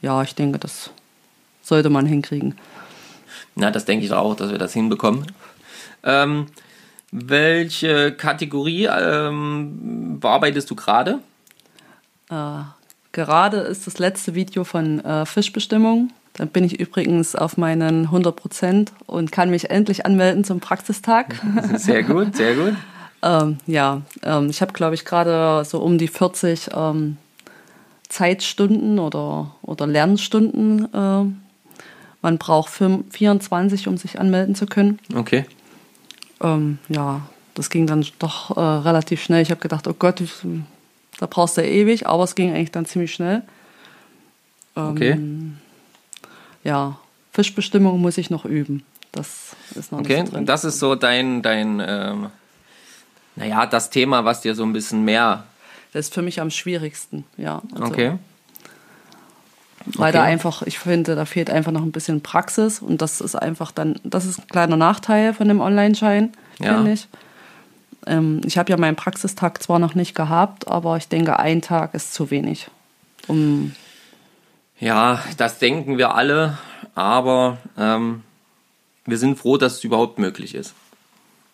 ja, 0.01 0.21
ich 0.21 0.35
denke, 0.35 0.59
das 0.59 0.91
sollte 1.63 1.89
man 1.89 2.05
hinkriegen. 2.05 2.55
Na, 3.55 3.71
das 3.71 3.85
denke 3.85 4.05
ich 4.05 4.11
auch, 4.11 4.35
dass 4.35 4.51
wir 4.51 4.57
das 4.57 4.73
hinbekommen. 4.73 5.25
Ähm, 6.03 6.47
welche 7.11 8.11
Kategorie 8.11 8.85
ähm, 8.85 10.19
bearbeitest 10.19 10.69
du 10.69 10.75
gerade? 10.75 11.19
Gerade 13.15 13.59
ist 13.59 13.87
das 13.87 13.97
letzte 13.97 14.35
Video 14.35 14.65
von 14.65 14.99
äh, 15.05 15.25
Fischbestimmung. 15.25 16.11
Da 16.33 16.43
bin 16.43 16.65
ich 16.65 16.81
übrigens 16.81 17.33
auf 17.33 17.55
meinen 17.55 18.07
100 18.07 18.35
Prozent 18.35 18.91
und 19.05 19.31
kann 19.31 19.49
mich 19.49 19.69
endlich 19.69 20.05
anmelden 20.05 20.43
zum 20.43 20.59
Praxistag. 20.59 21.41
Sehr 21.77 22.03
gut, 22.03 22.35
sehr 22.35 22.55
gut. 22.55 22.73
ähm, 23.23 23.57
ja, 23.67 24.01
ähm, 24.21 24.49
ich 24.49 24.61
habe, 24.61 24.73
glaube 24.73 24.95
ich, 24.95 25.05
gerade 25.05 25.63
so 25.63 25.79
um 25.79 25.97
die 25.97 26.09
40 26.09 26.71
ähm, 26.75 27.15
Zeitstunden 28.09 28.99
oder, 28.99 29.55
oder 29.61 29.87
Lernstunden. 29.87 30.89
Man 32.25 32.39
braucht 32.39 32.71
fünf- 32.71 33.13
24, 33.15 33.87
um 33.87 33.97
sich 33.97 34.19
anmelden 34.19 34.55
zu 34.55 34.65
können. 34.65 34.97
Okay. 35.13 35.45
Ähm, 36.41 36.79
ja, 36.89 37.21
das 37.53 37.69
ging 37.69 37.85
dann 37.85 38.03
doch 38.17 38.57
äh, 38.57 38.59
relativ 38.59 39.21
schnell. 39.21 39.43
Ich 39.43 39.51
habe 39.51 39.61
gedacht, 39.61 39.87
oh 39.87 39.93
Gott, 39.93 40.23
da 41.19 41.27
brauchst 41.27 41.57
du 41.57 41.61
ja 41.61 41.67
ewig, 41.67 42.07
aber 42.07 42.23
es 42.23 42.33
ging 42.33 42.51
eigentlich 42.51 42.71
dann 42.71 42.87
ziemlich 42.87 43.13
schnell. 43.13 43.43
Ähm, 44.75 44.87
Okay. 44.89 45.19
Ja, 46.63 46.97
Fischbestimmung 47.31 48.01
muss 48.01 48.17
ich 48.17 48.31
noch 48.31 48.43
üben. 48.45 48.83
Das 49.11 49.55
ist 49.75 49.91
noch 49.91 49.99
Okay, 49.99 50.15
nicht 50.15 50.25
so 50.25 50.31
drin. 50.31 50.39
und 50.39 50.45
das 50.47 50.65
ist 50.65 50.79
so 50.79 50.95
dein, 50.95 51.43
dein 51.43 51.79
ähm, 51.85 52.27
naja, 53.35 53.67
das 53.67 53.91
Thema, 53.91 54.25
was 54.25 54.41
dir 54.41 54.55
so 54.55 54.63
ein 54.63 54.73
bisschen 54.73 55.05
mehr. 55.05 55.43
Das 55.93 56.07
ist 56.07 56.13
für 56.15 56.23
mich 56.23 56.41
am 56.41 56.49
schwierigsten, 56.49 57.23
ja. 57.37 57.61
Also, 57.71 57.85
Okay. 57.85 58.13
Weil 59.85 60.11
da 60.11 60.21
Okay. 60.21 60.31
einfach, 60.31 60.61
ich 60.63 60.79
finde, 60.79 61.15
da 61.15 61.25
fehlt 61.25 61.49
einfach 61.49 61.71
noch 61.71 61.83
ein 61.83 61.91
bisschen 61.91 62.21
Praxis 62.21 62.79
und 62.79 63.01
das 63.01 63.21
ist 63.21 63.35
einfach 63.35 63.71
dann, 63.71 63.99
das 64.03 64.25
ist 64.25 64.39
ein 64.39 64.47
kleiner 64.47 64.77
Nachteil 64.77 65.33
von 65.33 65.47
dem 65.47 65.61
Online-Schein, 65.61 66.33
Ja. 66.59 66.73
finde 66.75 66.93
ich. 66.93 67.07
Ähm, 68.07 68.41
ich 68.45 68.57
habe 68.57 68.71
ja 68.71 68.77
meinen 68.77 68.95
Praxistag 68.95 69.61
zwar 69.61 69.79
noch 69.79 69.93
nicht 69.95 70.15
gehabt, 70.15 70.67
aber 70.67 70.97
ich 70.97 71.07
denke, 71.07 71.37
ein 71.39 71.61
Tag 71.61 71.93
ist 71.93 72.13
zu 72.13 72.31
wenig. 72.31 72.67
Um, 73.27 73.73
Ja, 74.79 75.21
das 75.37 75.59
denken 75.59 75.97
wir 75.97 76.15
alle, 76.15 76.57
aber 76.95 77.57
ähm, 77.77 78.23
wir 79.05 79.17
sind 79.17 79.37
froh, 79.39 79.57
dass 79.57 79.73
es 79.75 79.83
überhaupt 79.83 80.19
möglich 80.19 80.53
ist. 80.55 80.73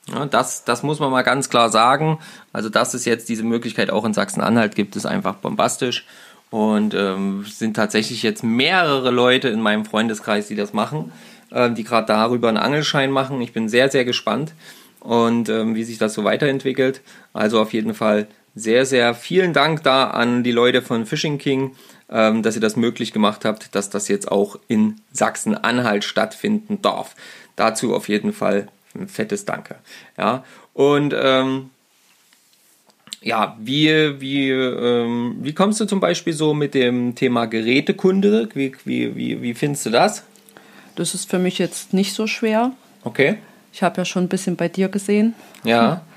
Ja, 0.08 0.26
das, 0.26 0.64
das 0.66 0.82
muss 0.84 1.00
man 1.00 1.12
mal 1.12 1.22
ganz 1.22 1.50
klar 1.50 1.70
sagen. 1.70 2.18
Also, 2.54 2.70
dass 2.70 2.94
es 2.96 3.06
jetzt 3.06 3.30
diese 3.30 3.44
Möglichkeit 3.44 3.92
auch 3.92 4.04
in 4.04 4.14
Sachsen-Anhalt 4.14 4.74
gibt, 4.76 4.96
ist 4.96 5.06
einfach 5.06 5.36
bombastisch. 5.36 6.06
Und 6.52 6.94
ähm, 6.94 7.46
sind 7.48 7.76
tatsächlich 7.76 8.24
jetzt 8.24 8.44
mehrere 8.44 9.10
Leute 9.10 9.48
in 9.48 9.62
meinem 9.62 9.86
Freundeskreis, 9.86 10.48
die 10.48 10.56
das 10.56 10.74
machen, 10.74 11.12
ähm, 11.52 11.76
die 11.76 11.84
gerade 11.84 12.08
darüber 12.08 12.50
einen 12.50 12.58
Angelschein 12.58 13.10
machen. 13.10 13.42
Ich 13.42 13.54
bin 13.54 13.70
sehr, 13.70 13.90
sehr 13.90 14.06
gespannt 14.06 14.54
und 15.00 15.50
ähm, 15.50 15.76
wie 15.76 15.86
sich 15.86 15.98
das 15.98 16.14
so 16.14 16.24
weiterentwickelt. 16.26 17.02
Also 17.32 17.60
auf 17.60 17.72
jeden 17.72 17.94
Fall 17.94 18.28
sehr, 18.54 18.86
sehr 18.86 19.14
vielen 19.14 19.54
Dank 19.54 19.84
da 19.84 20.10
an 20.10 20.44
die 20.44 20.52
Leute 20.52 20.82
von 20.82 21.06
Fishing 21.06 21.38
King, 21.38 21.76
ähm, 22.10 22.44
dass 22.44 22.56
ihr 22.56 22.62
das 22.62 22.76
möglich 22.76 23.14
gemacht 23.14 23.46
habt, 23.46 23.74
dass 23.74 23.90
das 23.90 24.10
jetzt 24.10 24.30
auch 24.30 24.60
in 24.68 25.00
Sachsen-Anhalt 25.14 26.04
stattfinden 26.04 26.82
darf. 26.82 27.16
Dazu 27.56 27.96
auf 27.96 28.10
jeden 28.10 28.34
Fall 28.34 28.68
ein 28.94 29.08
fettes 29.08 29.46
Danke. 29.46 29.76
Ja, 30.18 30.44
und 30.74 31.16
ähm, 31.18 31.70
ja, 33.22 33.56
wie, 33.60 34.20
wie, 34.20 34.50
ähm, 34.50 35.38
wie 35.42 35.54
kommst 35.54 35.80
du 35.80 35.86
zum 35.86 36.00
Beispiel 36.00 36.34
so 36.34 36.54
mit 36.54 36.74
dem 36.74 37.16
Thema 37.16 37.46
Gerätekunde? 37.46 38.50
Wie, 38.54 38.74
wie, 38.86 39.16
wie, 39.16 39.42
wie 39.42 39.54
findest 39.54 39.86
du 39.86 39.90
das? 39.92 40.24
das 40.96 41.14
ist 41.14 41.30
für 41.30 41.40
mich 41.40 41.58
jetzt 41.58 41.94
nicht 41.94 42.14
so 42.14 42.28
schwer. 42.28 42.72
Okay. 43.04 43.38
Ich 43.74 43.84
habe 43.84 43.98
ja 43.98 44.06
schon 44.06 44.24
ein 44.24 44.30
bisschen 44.30 44.56
bei 44.56 44.68
dir 44.68 44.90
gesehen. 44.90 45.36
Ja. 45.64 46.02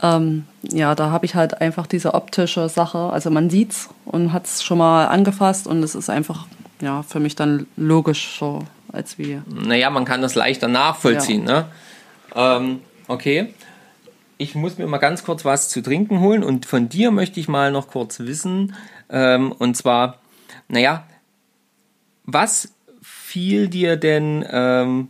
Ähm, 0.00 0.44
ja, 0.62 0.94
da 0.94 1.10
habe 1.10 1.26
ich 1.26 1.34
halt 1.34 1.60
einfach 1.60 1.88
diese 1.88 2.14
optische 2.14 2.68
Sache. 2.68 2.98
Also 2.98 3.30
man 3.30 3.50
sieht's 3.50 3.88
und 4.04 4.32
hat 4.32 4.46
es 4.46 4.62
schon 4.62 4.78
mal 4.78 5.06
angefasst 5.06 5.66
und 5.66 5.82
es 5.82 5.96
ist 5.96 6.08
einfach 6.08 6.46
ja 6.80 7.02
für 7.02 7.18
mich 7.18 7.34
dann 7.34 7.66
logisch 7.76 8.36
so 8.38 8.60
als 8.92 9.18
wie. 9.18 9.42
Naja, 9.52 9.90
man 9.90 10.04
kann 10.04 10.22
das 10.22 10.36
leichter 10.36 10.68
nachvollziehen. 10.68 11.42
Ne? 11.42 11.64
Ähm, 12.36 12.78
okay. 13.08 13.52
Ich 14.40 14.54
muss 14.54 14.78
mir 14.78 14.86
mal 14.86 14.98
ganz 14.98 15.24
kurz 15.24 15.44
was 15.44 15.68
zu 15.68 15.82
trinken 15.82 16.20
holen 16.20 16.44
und 16.44 16.64
von 16.64 16.88
dir 16.88 17.10
möchte 17.10 17.40
ich 17.40 17.48
mal 17.48 17.72
noch 17.72 17.88
kurz 17.88 18.20
wissen. 18.20 18.74
Ähm, 19.10 19.50
und 19.50 19.76
zwar, 19.76 20.20
naja, 20.68 21.08
was 22.24 22.72
fiel 23.02 23.68
dir 23.68 23.96
denn, 23.96 24.46
ähm, 24.48 25.08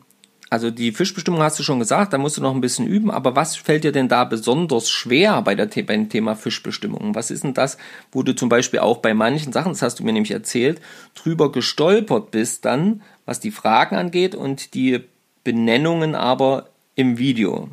also 0.48 0.70
die 0.70 0.92
Fischbestimmung 0.92 1.42
hast 1.42 1.58
du 1.58 1.62
schon 1.62 1.78
gesagt, 1.78 2.14
da 2.14 2.18
musst 2.18 2.38
du 2.38 2.40
noch 2.40 2.54
ein 2.54 2.62
bisschen 2.62 2.86
üben, 2.86 3.10
aber 3.10 3.36
was 3.36 3.54
fällt 3.54 3.84
dir 3.84 3.92
denn 3.92 4.08
da 4.08 4.24
besonders 4.24 4.88
schwer 4.88 5.42
bei 5.42 5.54
der, 5.54 5.66
beim 5.82 6.08
Thema 6.08 6.34
Fischbestimmung? 6.34 7.14
Was 7.14 7.30
ist 7.30 7.44
denn 7.44 7.52
das, 7.52 7.76
wo 8.10 8.22
du 8.22 8.34
zum 8.34 8.48
Beispiel 8.48 8.80
auch 8.80 8.98
bei 8.98 9.12
manchen 9.12 9.52
Sachen, 9.52 9.72
das 9.72 9.82
hast 9.82 9.98
du 9.98 10.04
mir 10.04 10.14
nämlich 10.14 10.30
erzählt, 10.30 10.80
drüber 11.14 11.52
gestolpert 11.52 12.30
bist 12.30 12.64
dann, 12.64 13.02
was 13.26 13.40
die 13.40 13.50
Fragen 13.50 13.96
angeht 13.96 14.34
und 14.34 14.72
die 14.72 15.00
Benennungen 15.44 16.14
aber 16.14 16.70
im 16.94 17.18
Video? 17.18 17.68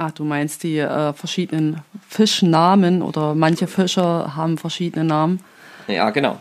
Ah, 0.00 0.12
du 0.14 0.22
meinst 0.22 0.62
die 0.62 0.78
äh, 0.78 1.12
verschiedenen 1.12 1.82
Fischnamen 2.08 3.02
oder 3.02 3.34
manche 3.34 3.66
Fische 3.66 4.36
haben 4.36 4.56
verschiedene 4.56 5.04
Namen, 5.04 5.40
Ja, 5.88 6.10
genau. 6.10 6.36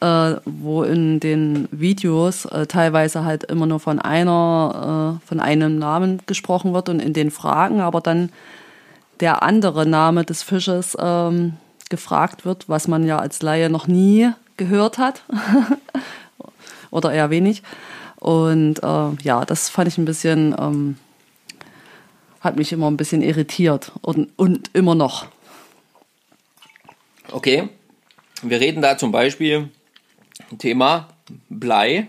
äh, 0.00 0.34
wo 0.44 0.82
in 0.82 1.20
den 1.20 1.68
Videos 1.70 2.46
äh, 2.46 2.66
teilweise 2.66 3.24
halt 3.24 3.44
immer 3.44 3.66
nur 3.66 3.78
von 3.78 4.00
einer, 4.00 5.20
äh, 5.22 5.26
von 5.28 5.38
einem 5.38 5.78
Namen 5.78 6.20
gesprochen 6.26 6.74
wird 6.74 6.88
und 6.88 6.98
in 7.00 7.12
den 7.12 7.30
Fragen 7.30 7.80
aber 7.80 8.00
dann 8.00 8.30
der 9.20 9.44
andere 9.44 9.86
Name 9.86 10.24
des 10.24 10.42
Fisches 10.42 10.96
ähm, 10.98 11.52
gefragt 11.88 12.44
wird, 12.44 12.68
was 12.68 12.88
man 12.88 13.06
ja 13.06 13.20
als 13.20 13.40
Laie 13.40 13.70
noch 13.70 13.86
nie 13.86 14.32
gehört 14.56 14.98
hat 14.98 15.22
oder 16.90 17.12
eher 17.12 17.30
wenig. 17.30 17.62
Und 18.18 18.82
äh, 18.82 19.08
ja, 19.22 19.44
das 19.44 19.68
fand 19.68 19.86
ich 19.86 19.96
ein 19.96 20.04
bisschen, 20.06 20.56
ähm, 20.58 20.96
hat 22.46 22.56
mich 22.56 22.72
immer 22.72 22.90
ein 22.90 22.96
bisschen 22.96 23.20
irritiert 23.22 23.92
und, 24.00 24.30
und 24.36 24.70
immer 24.72 24.94
noch. 24.94 25.26
Okay. 27.32 27.68
Wir 28.42 28.60
reden 28.60 28.80
da 28.82 28.96
zum 28.96 29.12
Beispiel 29.12 29.68
Thema 30.58 31.08
Blei. 31.48 32.06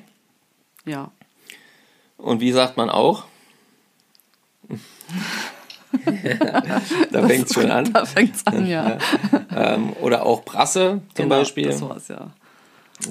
Ja. 0.85 1.11
Und 2.17 2.39
wie 2.39 2.51
sagt 2.51 2.77
man 2.77 2.89
auch? 2.89 3.25
da 7.11 7.27
fängt 7.27 7.47
es 7.47 7.53
schon 7.53 7.71
an. 7.71 7.91
Da 7.93 8.05
fängt's 8.05 8.45
an, 8.45 8.67
ja. 8.67 8.97
Ähm, 9.55 9.93
oder 10.01 10.23
auch 10.23 10.43
Brasse 10.43 11.01
zum 11.15 11.23
Genau, 11.23 11.39
Beispiel. 11.39 11.67
Das 11.67 11.81
war's, 11.81 12.09
ja. 12.09 12.29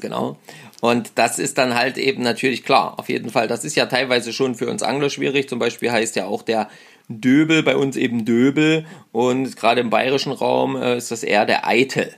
Genau. 0.01 0.39
Und 0.81 1.13
das 1.17 1.41
ist 1.41 1.59
dann 1.59 1.75
halt 1.75 1.99
eben 1.99 2.23
natürlich 2.23 2.63
klar, 2.63 2.99
auf 2.99 3.09
jeden 3.09 3.31
Fall. 3.31 3.49
Das 3.49 3.65
ist 3.65 3.75
ja 3.75 3.87
teilweise 3.87 4.33
schon 4.33 4.55
für 4.55 4.69
uns 4.69 4.83
Angler 4.83 5.11
schwierig. 5.11 5.49
Zum 5.49 5.59
Beispiel 5.59 5.91
heißt 5.91 6.15
ja 6.15 6.27
auch 6.27 6.43
der 6.43 6.69
Döbel 7.09 7.63
bei 7.63 7.77
uns 7.77 7.97
eben 7.97 8.25
Döbel 8.25 8.85
und 9.13 9.57
gerade 9.57 9.81
im 9.81 9.91
bayerischen 9.91 10.33
Raum 10.33 10.77
äh, 10.77 10.97
ist 10.97 11.11
das 11.11 11.23
eher 11.23 11.47
der 11.47 11.67
Eitel. 11.67 12.13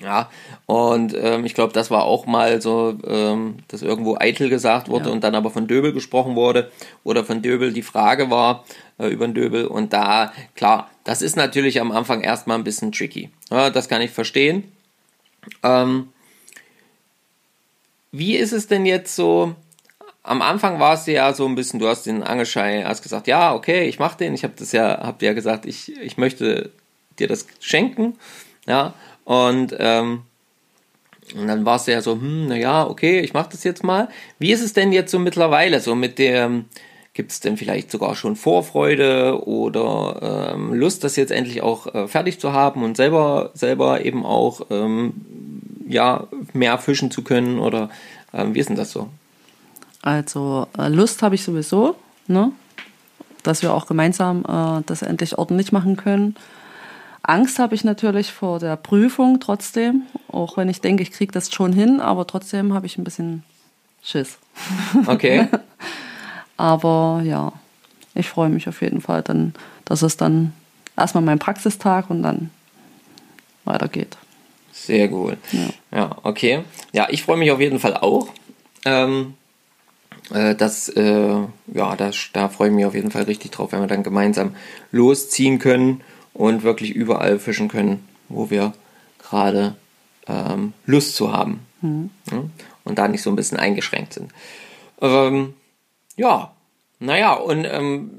Ja, 0.00 0.30
und 0.66 1.12
ähm, 1.20 1.44
ich 1.44 1.54
glaube, 1.54 1.72
das 1.72 1.90
war 1.90 2.04
auch 2.04 2.24
mal 2.24 2.62
so, 2.62 2.96
ähm, 3.04 3.56
dass 3.66 3.82
irgendwo 3.82 4.16
eitel 4.16 4.48
gesagt 4.48 4.88
wurde 4.88 5.06
Ja. 5.06 5.10
und 5.12 5.24
dann 5.24 5.34
aber 5.34 5.50
von 5.50 5.66
Döbel 5.66 5.92
gesprochen 5.92 6.36
wurde 6.36 6.70
oder 7.02 7.24
von 7.24 7.42
Döbel 7.42 7.72
die 7.72 7.82
Frage 7.82 8.30
war 8.30 8.64
äh, 8.98 9.08
über 9.08 9.26
den 9.26 9.34
Döbel. 9.34 9.66
Und 9.66 9.92
da, 9.92 10.32
klar, 10.54 10.88
das 11.02 11.20
ist 11.20 11.34
natürlich 11.36 11.80
am 11.80 11.90
Anfang 11.90 12.20
erstmal 12.20 12.56
ein 12.56 12.62
bisschen 12.64 12.92
tricky. 12.92 13.30
Ja, 13.50 13.70
das 13.70 13.88
kann 13.88 14.00
ich 14.00 14.12
verstehen. 14.12 14.70
Ähm, 15.64 16.10
wie 18.12 18.36
ist 18.36 18.52
es 18.52 18.68
denn 18.68 18.86
jetzt 18.86 19.16
so? 19.16 19.56
Am 20.28 20.42
Anfang 20.42 20.78
war 20.78 20.92
es 20.92 21.06
ja 21.06 21.32
so 21.32 21.46
ein 21.46 21.54
bisschen, 21.54 21.80
du 21.80 21.88
hast 21.88 22.04
den 22.04 22.22
Angelschein, 22.22 22.86
hast 22.86 23.02
gesagt, 23.02 23.28
ja, 23.28 23.54
okay, 23.54 23.88
ich 23.88 23.98
mache 23.98 24.18
den. 24.18 24.34
Ich 24.34 24.44
habe 24.44 24.52
das 24.58 24.72
ja, 24.72 25.00
hab 25.00 25.20
dir 25.20 25.26
ja 25.26 25.32
gesagt, 25.32 25.64
ich, 25.64 25.96
ich 26.02 26.18
möchte 26.18 26.70
dir 27.18 27.28
das 27.28 27.46
schenken. 27.60 28.18
Ja, 28.66 28.92
und, 29.24 29.74
ähm, 29.78 30.24
und 31.34 31.46
dann 31.46 31.64
war 31.64 31.76
es 31.76 31.86
ja 31.86 32.02
so, 32.02 32.12
hm, 32.12 32.48
naja, 32.48 32.86
okay, 32.86 33.20
ich 33.20 33.32
mache 33.32 33.48
das 33.52 33.64
jetzt 33.64 33.82
mal. 33.82 34.10
Wie 34.38 34.52
ist 34.52 34.60
es 34.60 34.74
denn 34.74 34.92
jetzt 34.92 35.10
so 35.10 35.18
mittlerweile? 35.18 35.80
So 35.80 35.94
mit 35.94 36.18
dem, 36.18 36.66
gibt 37.14 37.32
es 37.32 37.40
denn 37.40 37.56
vielleicht 37.56 37.90
sogar 37.90 38.14
schon 38.14 38.36
Vorfreude 38.36 39.46
oder 39.46 40.52
ähm, 40.52 40.74
Lust, 40.74 41.04
das 41.04 41.16
jetzt 41.16 41.32
endlich 41.32 41.62
auch 41.62 41.86
äh, 41.94 42.06
fertig 42.06 42.38
zu 42.38 42.52
haben 42.52 42.82
und 42.82 42.98
selber, 42.98 43.50
selber 43.54 44.04
eben 44.04 44.26
auch 44.26 44.66
ähm, 44.68 45.14
ja, 45.88 46.28
mehr 46.52 46.76
fischen 46.76 47.10
zu 47.10 47.24
können? 47.24 47.58
Oder 47.60 47.88
ähm, 48.34 48.54
wie 48.54 48.58
ist 48.58 48.68
denn 48.68 48.76
das 48.76 48.92
so? 48.92 49.08
Also 50.02 50.68
äh, 50.78 50.88
Lust 50.88 51.22
habe 51.22 51.34
ich 51.34 51.42
sowieso, 51.42 51.96
ne? 52.26 52.52
dass 53.42 53.62
wir 53.62 53.72
auch 53.72 53.86
gemeinsam 53.86 54.44
äh, 54.46 54.82
das 54.86 55.02
endlich 55.02 55.38
ordentlich 55.38 55.72
machen 55.72 55.96
können. 55.96 56.36
Angst 57.22 57.58
habe 57.58 57.74
ich 57.74 57.84
natürlich 57.84 58.32
vor 58.32 58.58
der 58.58 58.76
Prüfung 58.76 59.40
trotzdem, 59.40 60.02
auch 60.28 60.56
wenn 60.56 60.68
ich 60.68 60.80
denke, 60.80 61.02
ich 61.02 61.10
kriege 61.10 61.32
das 61.32 61.52
schon 61.52 61.72
hin, 61.72 62.00
aber 62.00 62.26
trotzdem 62.26 62.72
habe 62.72 62.86
ich 62.86 62.96
ein 62.96 63.04
bisschen 63.04 63.42
Schiss. 64.02 64.38
Okay. 65.06 65.48
Aber 66.56 67.22
ja, 67.24 67.52
ich 68.14 68.28
freue 68.28 68.48
mich 68.48 68.68
auf 68.68 68.82
jeden 68.82 69.00
Fall 69.00 69.22
dann, 69.22 69.54
dass 69.84 70.02
es 70.02 70.16
dann 70.16 70.52
erstmal 70.96 71.22
mein 71.22 71.38
Praxistag 71.38 72.10
und 72.10 72.22
dann 72.22 72.50
weitergeht. 73.64 74.16
Sehr 74.72 75.08
gut. 75.08 75.36
Ja, 75.92 76.16
okay. 76.22 76.64
Ja, 76.92 77.06
ich 77.10 77.22
freue 77.22 77.36
mich 77.36 77.50
auf 77.50 77.60
jeden 77.60 77.78
Fall 77.78 77.96
auch. 77.96 78.28
Ähm, 78.84 79.34
äh, 79.34 79.37
das, 80.30 80.88
äh, 80.90 81.40
ja, 81.72 81.96
das, 81.96 82.16
da 82.32 82.48
freue 82.48 82.68
ich 82.68 82.74
mich 82.74 82.84
auf 82.84 82.94
jeden 82.94 83.10
Fall 83.10 83.22
richtig 83.22 83.50
drauf, 83.50 83.72
wenn 83.72 83.80
wir 83.80 83.86
dann 83.86 84.02
gemeinsam 84.02 84.54
losziehen 84.92 85.58
können 85.58 86.02
und 86.34 86.62
wirklich 86.62 86.90
überall 86.90 87.38
fischen 87.38 87.68
können, 87.68 88.06
wo 88.28 88.50
wir 88.50 88.72
gerade 89.18 89.76
ähm, 90.26 90.74
Lust 90.86 91.16
zu 91.16 91.32
haben. 91.32 91.60
Ja, 92.30 92.44
Und 92.84 92.98
da 92.98 93.08
nicht 93.08 93.22
so 93.22 93.30
ein 93.30 93.36
bisschen 93.36 93.58
eingeschränkt 93.58 94.14
sind. 94.14 94.32
Ähm, 95.00 95.54
ja, 96.16 96.52
naja, 96.98 97.34
und 97.34 97.64
ähm, 97.64 98.10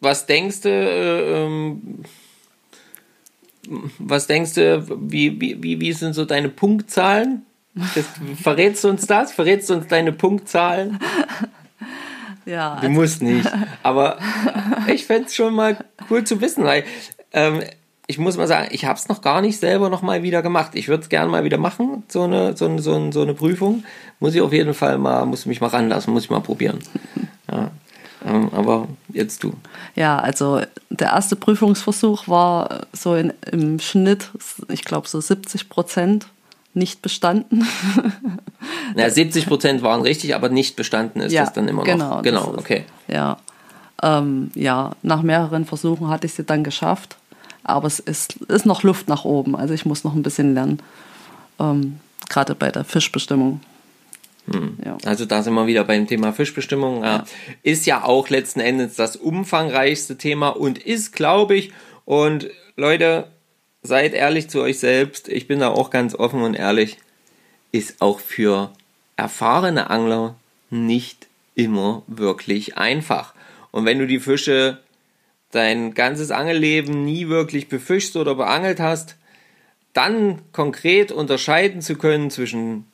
was 0.00 0.26
denkst 0.26 0.62
du, 0.62 0.68
äh, 0.68 1.44
ähm, 1.44 2.04
was 3.98 4.26
denkst 4.26 4.54
du, 4.54 4.86
wie, 5.10 5.40
wie, 5.40 5.80
wie 5.80 5.92
sind 5.92 6.14
so 6.14 6.24
deine 6.24 6.48
Punktzahlen? 6.48 7.44
Das, 7.94 8.04
verrätst 8.42 8.84
du 8.84 8.88
uns 8.88 9.06
das? 9.06 9.32
Verrätst 9.32 9.70
du 9.70 9.74
uns 9.74 9.86
deine 9.86 10.12
Punktzahlen? 10.12 10.98
Ja, 12.46 12.78
Du 12.80 12.88
musst 12.88 13.22
nicht. 13.22 13.48
Aber 13.82 14.18
ich 14.88 15.06
fände 15.06 15.26
es 15.26 15.34
schon 15.34 15.54
mal 15.54 15.76
cool 16.10 16.24
zu 16.24 16.40
wissen, 16.40 16.64
weil 16.64 16.84
ähm, 17.32 17.62
ich 18.06 18.18
muss 18.18 18.36
mal 18.36 18.48
sagen, 18.48 18.68
ich 18.72 18.86
habe 18.86 18.98
es 18.98 19.08
noch 19.08 19.20
gar 19.22 19.40
nicht 19.40 19.58
selber 19.58 19.88
noch 19.88 20.02
mal 20.02 20.24
wieder 20.24 20.42
gemacht. 20.42 20.72
Ich 20.74 20.88
würde 20.88 21.02
es 21.02 21.08
gerne 21.08 21.30
mal 21.30 21.44
wieder 21.44 21.58
machen, 21.58 22.02
so 22.08 22.22
eine, 22.22 22.56
so, 22.56 22.64
eine, 22.66 22.82
so, 22.82 22.94
eine, 22.94 23.12
so 23.12 23.22
eine 23.22 23.34
Prüfung. 23.34 23.84
Muss 24.18 24.34
ich 24.34 24.40
auf 24.40 24.52
jeden 24.52 24.74
Fall 24.74 24.98
mal, 24.98 25.24
muss 25.26 25.46
mich 25.46 25.60
mal 25.60 25.68
ranlassen, 25.68 26.12
muss 26.12 26.24
ich 26.24 26.30
mal 26.30 26.40
probieren. 26.40 26.80
Ja. 27.50 27.70
Ähm, 28.26 28.50
aber 28.52 28.88
jetzt 29.08 29.44
du. 29.44 29.54
Ja, 29.94 30.18
also 30.18 30.60
der 30.90 31.08
erste 31.08 31.36
Prüfungsversuch 31.36 32.26
war 32.26 32.86
so 32.92 33.14
in, 33.14 33.32
im 33.50 33.78
Schnitt, 33.78 34.30
ich 34.68 34.84
glaube 34.84 35.08
so 35.08 35.20
70 35.20 35.68
Prozent 35.68 36.26
nicht 36.74 37.02
bestanden. 37.02 37.66
Na, 38.94 39.08
70 39.10 39.46
Prozent 39.46 39.82
waren 39.82 40.02
richtig, 40.02 40.34
aber 40.34 40.48
nicht 40.48 40.76
bestanden 40.76 41.20
ist 41.20 41.32
Ja, 41.32 41.44
das 41.44 41.52
dann 41.52 41.68
immer 41.68 41.82
genau, 41.84 42.16
noch. 42.16 42.22
Genau, 42.22 42.52
ist- 42.52 42.58
okay. 42.58 42.84
Ja, 43.08 43.38
ähm, 44.02 44.50
ja, 44.54 44.92
nach 45.02 45.22
mehreren 45.22 45.64
Versuchen 45.64 46.08
hatte 46.08 46.26
ich 46.26 46.34
sie 46.34 46.44
dann 46.44 46.64
geschafft, 46.64 47.16
aber 47.64 47.86
es 47.86 47.98
ist, 47.98 48.36
ist 48.48 48.66
noch 48.66 48.82
Luft 48.82 49.08
nach 49.08 49.24
oben. 49.24 49.56
Also 49.56 49.74
ich 49.74 49.84
muss 49.84 50.04
noch 50.04 50.14
ein 50.14 50.22
bisschen 50.22 50.54
lernen, 50.54 50.80
ähm, 51.58 51.98
gerade 52.28 52.54
bei 52.54 52.70
der 52.70 52.84
Fischbestimmung. 52.84 53.60
Ja. 54.84 54.96
Also 55.04 55.26
da 55.26 55.42
sind 55.42 55.54
wir 55.54 55.66
wieder 55.68 55.84
beim 55.84 56.08
Thema 56.08 56.32
Fischbestimmung. 56.32 57.04
Ja. 57.04 57.24
Ist 57.62 57.86
ja 57.86 58.02
auch 58.02 58.30
letzten 58.30 58.58
Endes 58.60 58.96
das 58.96 59.14
umfangreichste 59.16 60.16
Thema 60.18 60.48
und 60.48 60.78
ist, 60.78 61.12
glaube 61.12 61.54
ich, 61.56 61.72
und 62.04 62.48
Leute, 62.76 63.28
seid 63.82 64.14
ehrlich 64.14 64.48
zu 64.48 64.60
euch 64.60 64.78
selbst. 64.78 65.28
Ich 65.28 65.46
bin 65.46 65.60
da 65.60 65.68
auch 65.68 65.90
ganz 65.90 66.14
offen 66.14 66.42
und 66.42 66.54
ehrlich. 66.54 66.98
Ist 67.72 68.00
auch 68.00 68.20
für 68.20 68.72
erfahrene 69.16 69.90
Angler 69.90 70.34
nicht 70.70 71.28
immer 71.54 72.02
wirklich 72.06 72.78
einfach. 72.78 73.34
Und 73.70 73.84
wenn 73.84 73.98
du 73.98 74.06
die 74.06 74.20
Fische 74.20 74.78
dein 75.50 75.94
ganzes 75.94 76.30
Angelleben 76.30 77.04
nie 77.04 77.28
wirklich 77.28 77.68
befischst 77.68 78.16
oder 78.16 78.34
beangelt 78.34 78.80
hast, 78.80 79.16
dann 79.92 80.40
konkret 80.52 81.10
unterscheiden 81.10 81.82
zu 81.82 81.96
können 81.96 82.30
zwischen 82.30 82.86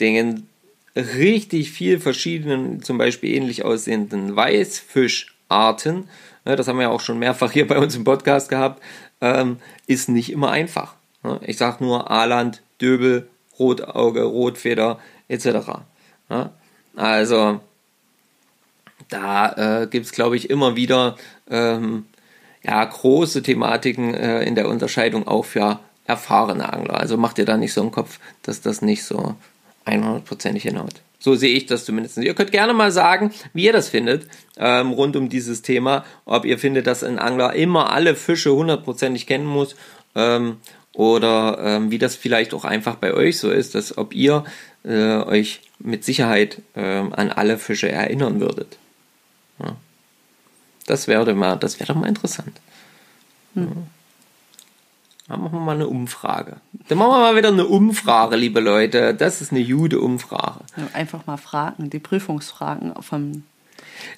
den 0.00 0.46
richtig 0.94 1.70
viel 1.70 1.98
verschiedenen, 1.98 2.82
zum 2.82 2.98
Beispiel 2.98 3.34
ähnlich 3.34 3.64
aussehenden 3.64 4.36
Weißfischarten, 4.36 6.08
ne, 6.44 6.56
das 6.56 6.68
haben 6.68 6.76
wir 6.76 6.84
ja 6.84 6.90
auch 6.90 7.00
schon 7.00 7.18
mehrfach 7.18 7.52
hier 7.52 7.66
bei 7.66 7.78
uns 7.78 7.96
im 7.96 8.04
Podcast 8.04 8.50
gehabt, 8.50 8.82
ähm, 9.22 9.58
ist 9.86 10.10
nicht 10.10 10.30
immer 10.30 10.50
einfach. 10.50 10.94
Ne. 11.22 11.40
Ich 11.46 11.56
sage 11.56 11.82
nur 11.82 12.10
Aaland, 12.10 12.60
Döbel, 12.80 13.28
Rotauge, 13.58 14.24
Rotfeder 14.24 14.98
etc. 15.28 15.46
Ja, 16.28 16.50
Also 16.94 17.60
da 19.08 19.82
äh, 19.82 19.86
gibt 19.86 20.06
es, 20.06 20.12
glaube 20.12 20.36
ich, 20.36 20.50
immer 20.50 20.76
wieder 20.76 21.16
ähm, 21.48 22.06
ja, 22.62 22.84
große 22.84 23.42
Thematiken 23.42 24.14
äh, 24.14 24.42
in 24.42 24.54
der 24.54 24.68
Unterscheidung 24.68 25.26
auch 25.26 25.44
für 25.44 25.80
erfahrene 26.06 26.72
Angler. 26.72 26.98
Also 26.98 27.16
macht 27.16 27.38
ihr 27.38 27.44
da 27.44 27.56
nicht 27.56 27.72
so 27.72 27.80
einen 27.80 27.92
Kopf, 27.92 28.18
dass 28.42 28.60
das 28.60 28.82
nicht 28.82 29.04
so 29.04 29.36
100%ig 29.86 30.62
hinhaut. 30.62 31.00
So 31.22 31.36
sehe 31.36 31.54
ich 31.54 31.66
das 31.66 31.84
zumindest. 31.84 32.18
Ihr 32.18 32.34
könnt 32.34 32.50
gerne 32.50 32.72
mal 32.72 32.90
sagen, 32.90 33.30
wie 33.54 33.66
ihr 33.66 33.72
das 33.72 33.88
findet 33.88 34.26
ähm, 34.56 34.90
rund 34.90 35.14
um 35.14 35.28
dieses 35.28 35.62
Thema. 35.62 36.04
Ob 36.24 36.44
ihr 36.44 36.58
findet, 36.58 36.88
dass 36.88 37.04
ein 37.04 37.20
Angler 37.20 37.54
immer 37.54 37.92
alle 37.92 38.16
Fische 38.16 38.52
hundertprozentig 38.52 39.28
kennen 39.28 39.46
muss 39.46 39.76
ähm, 40.16 40.56
oder 40.94 41.58
ähm, 41.60 41.92
wie 41.92 41.98
das 41.98 42.16
vielleicht 42.16 42.52
auch 42.54 42.64
einfach 42.64 42.96
bei 42.96 43.14
euch 43.14 43.38
so 43.38 43.50
ist, 43.50 43.76
dass 43.76 43.96
ob 43.96 44.14
ihr 44.14 44.42
äh, 44.84 45.18
euch 45.18 45.60
mit 45.78 46.04
Sicherheit 46.04 46.60
ähm, 46.74 47.12
an 47.12 47.30
alle 47.30 47.56
Fische 47.56 47.88
erinnern 47.88 48.40
würdet. 48.40 48.76
Ja. 49.60 49.76
Das 50.86 51.06
wäre 51.06 51.34
mal, 51.34 51.54
das 51.54 51.78
wäre 51.78 51.92
doch 51.92 52.00
mal 52.00 52.08
interessant. 52.08 52.60
Ja. 53.54 53.66
Dann 55.32 55.40
machen 55.44 55.54
wir 55.54 55.60
mal 55.60 55.74
eine 55.76 55.86
Umfrage. 55.86 56.58
Dann 56.88 56.98
machen 56.98 57.12
wir 57.12 57.18
mal 57.20 57.36
wieder 57.36 57.48
eine 57.48 57.64
Umfrage, 57.64 58.36
liebe 58.36 58.60
Leute. 58.60 59.14
Das 59.14 59.40
ist 59.40 59.50
eine 59.50 59.64
gute 59.64 59.98
Umfrage. 59.98 60.60
Einfach 60.92 61.24
mal 61.26 61.38
fragen, 61.38 61.88
die 61.88 62.00
Prüfungsfragen 62.00 62.92
vom. 63.00 63.44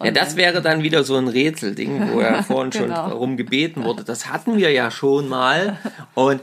Ja, 0.02 0.10
das 0.10 0.34
wäre 0.34 0.60
dann 0.60 0.82
wieder 0.82 1.04
so 1.04 1.14
ein 1.14 1.28
Rätselding, 1.28 2.10
wo 2.12 2.20
ja 2.20 2.42
vorhin 2.42 2.72
schon 2.72 2.82
Genau. 2.88 3.10
darum 3.10 3.36
gebeten 3.36 3.84
wurde. 3.84 4.02
Das 4.02 4.28
hatten 4.28 4.56
wir 4.56 4.72
ja 4.72 4.90
schon 4.90 5.28
mal. 5.28 5.78
Und 6.14 6.40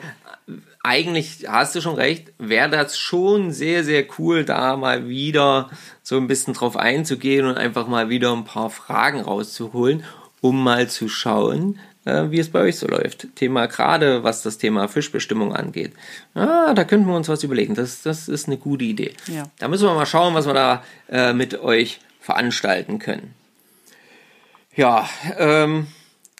eigentlich 0.83 1.45
hast 1.49 1.75
du 1.75 1.81
schon 1.81 1.95
recht, 1.95 2.31
wäre 2.37 2.69
das 2.69 2.97
schon 2.97 3.51
sehr, 3.51 3.83
sehr 3.83 4.05
cool, 4.19 4.45
da 4.45 4.77
mal 4.77 5.09
wieder 5.09 5.69
so 6.01 6.15
ein 6.15 6.27
bisschen 6.27 6.53
drauf 6.53 6.77
einzugehen 6.77 7.45
und 7.45 7.57
einfach 7.57 7.87
mal 7.87 8.07
wieder 8.07 8.31
ein 8.31 8.45
paar 8.45 8.69
Fragen 8.69 9.19
rauszuholen, 9.19 10.05
um 10.39 10.63
mal 10.63 10.87
zu 10.87 11.09
schauen, 11.09 11.77
wie 12.03 12.39
es 12.39 12.49
bei 12.49 12.61
euch 12.61 12.77
so 12.77 12.87
läuft. 12.87 13.27
Thema 13.35 13.67
gerade, 13.67 14.23
was 14.23 14.41
das 14.41 14.57
Thema 14.57 14.87
Fischbestimmung 14.87 15.53
angeht. 15.53 15.93
Ah, 16.33 16.73
da 16.73 16.83
könnten 16.83 17.07
wir 17.07 17.15
uns 17.15 17.29
was 17.29 17.43
überlegen. 17.43 17.75
Das, 17.75 18.01
das 18.01 18.27
ist 18.27 18.47
eine 18.47 18.57
gute 18.57 18.85
Idee. 18.85 19.13
Ja. 19.27 19.43
Da 19.59 19.67
müssen 19.67 19.87
wir 19.87 19.93
mal 19.93 20.05
schauen, 20.05 20.33
was 20.33 20.47
wir 20.47 20.53
da 20.53 20.83
äh, 21.09 21.33
mit 21.33 21.59
euch 21.59 21.99
veranstalten 22.19 22.99
können. 22.99 23.33
Ja, 24.75 25.07
ähm, 25.37 25.87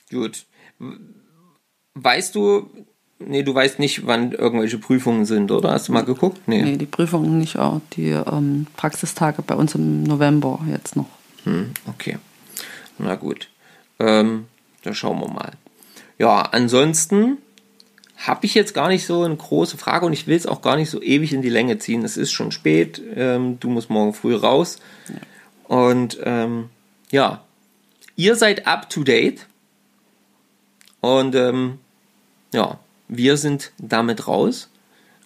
gut. 0.09 0.45
Weißt 1.93 2.33
du, 2.33 2.69
nee, 3.19 3.43
du 3.43 3.53
weißt 3.53 3.77
nicht, 3.77 4.07
wann 4.07 4.31
irgendwelche 4.31 4.77
Prüfungen 4.77 5.25
sind, 5.25 5.51
oder? 5.51 5.71
Hast 5.71 5.89
du 5.89 5.91
mal 5.91 6.05
geguckt? 6.05 6.41
Nee. 6.47 6.63
Nee, 6.63 6.77
die 6.77 6.85
Prüfungen 6.85 7.37
nicht, 7.37 7.57
auch 7.57 7.81
die 7.93 8.09
ähm, 8.09 8.67
Praxistage 8.77 9.41
bei 9.41 9.55
uns 9.55 9.75
im 9.75 10.03
November 10.03 10.59
jetzt 10.69 10.95
noch. 10.95 11.09
Hm, 11.43 11.71
okay. 11.87 12.17
Na 12.97 13.15
gut. 13.15 13.49
Ähm, 13.99 14.45
dann 14.83 14.95
schauen 14.95 15.19
wir 15.19 15.27
mal. 15.27 15.51
Ja, 16.17 16.41
ansonsten 16.41 17.37
habe 18.17 18.45
ich 18.45 18.53
jetzt 18.53 18.73
gar 18.73 18.87
nicht 18.87 19.05
so 19.05 19.23
eine 19.23 19.35
große 19.35 19.77
Frage 19.77 20.05
und 20.05 20.13
ich 20.13 20.27
will 20.27 20.37
es 20.37 20.45
auch 20.45 20.61
gar 20.61 20.75
nicht 20.75 20.89
so 20.89 21.01
ewig 21.01 21.33
in 21.33 21.41
die 21.41 21.49
Länge 21.49 21.79
ziehen. 21.79 22.03
Es 22.03 22.17
ist 22.17 22.31
schon 22.31 22.51
spät, 22.51 23.01
ähm, 23.15 23.59
du 23.59 23.69
musst 23.69 23.89
morgen 23.89 24.13
früh 24.13 24.35
raus. 24.35 24.77
Ja. 25.07 25.15
Und 25.75 26.19
ähm, 26.23 26.69
ja, 27.09 27.43
ihr 28.15 28.35
seid 28.35 28.67
up 28.67 28.89
to 28.89 29.03
date. 29.03 29.47
Und 30.99 31.33
ähm, 31.33 31.79
ja, 32.53 32.79
wir 33.07 33.37
sind 33.37 33.71
damit 33.79 34.27
raus. 34.27 34.69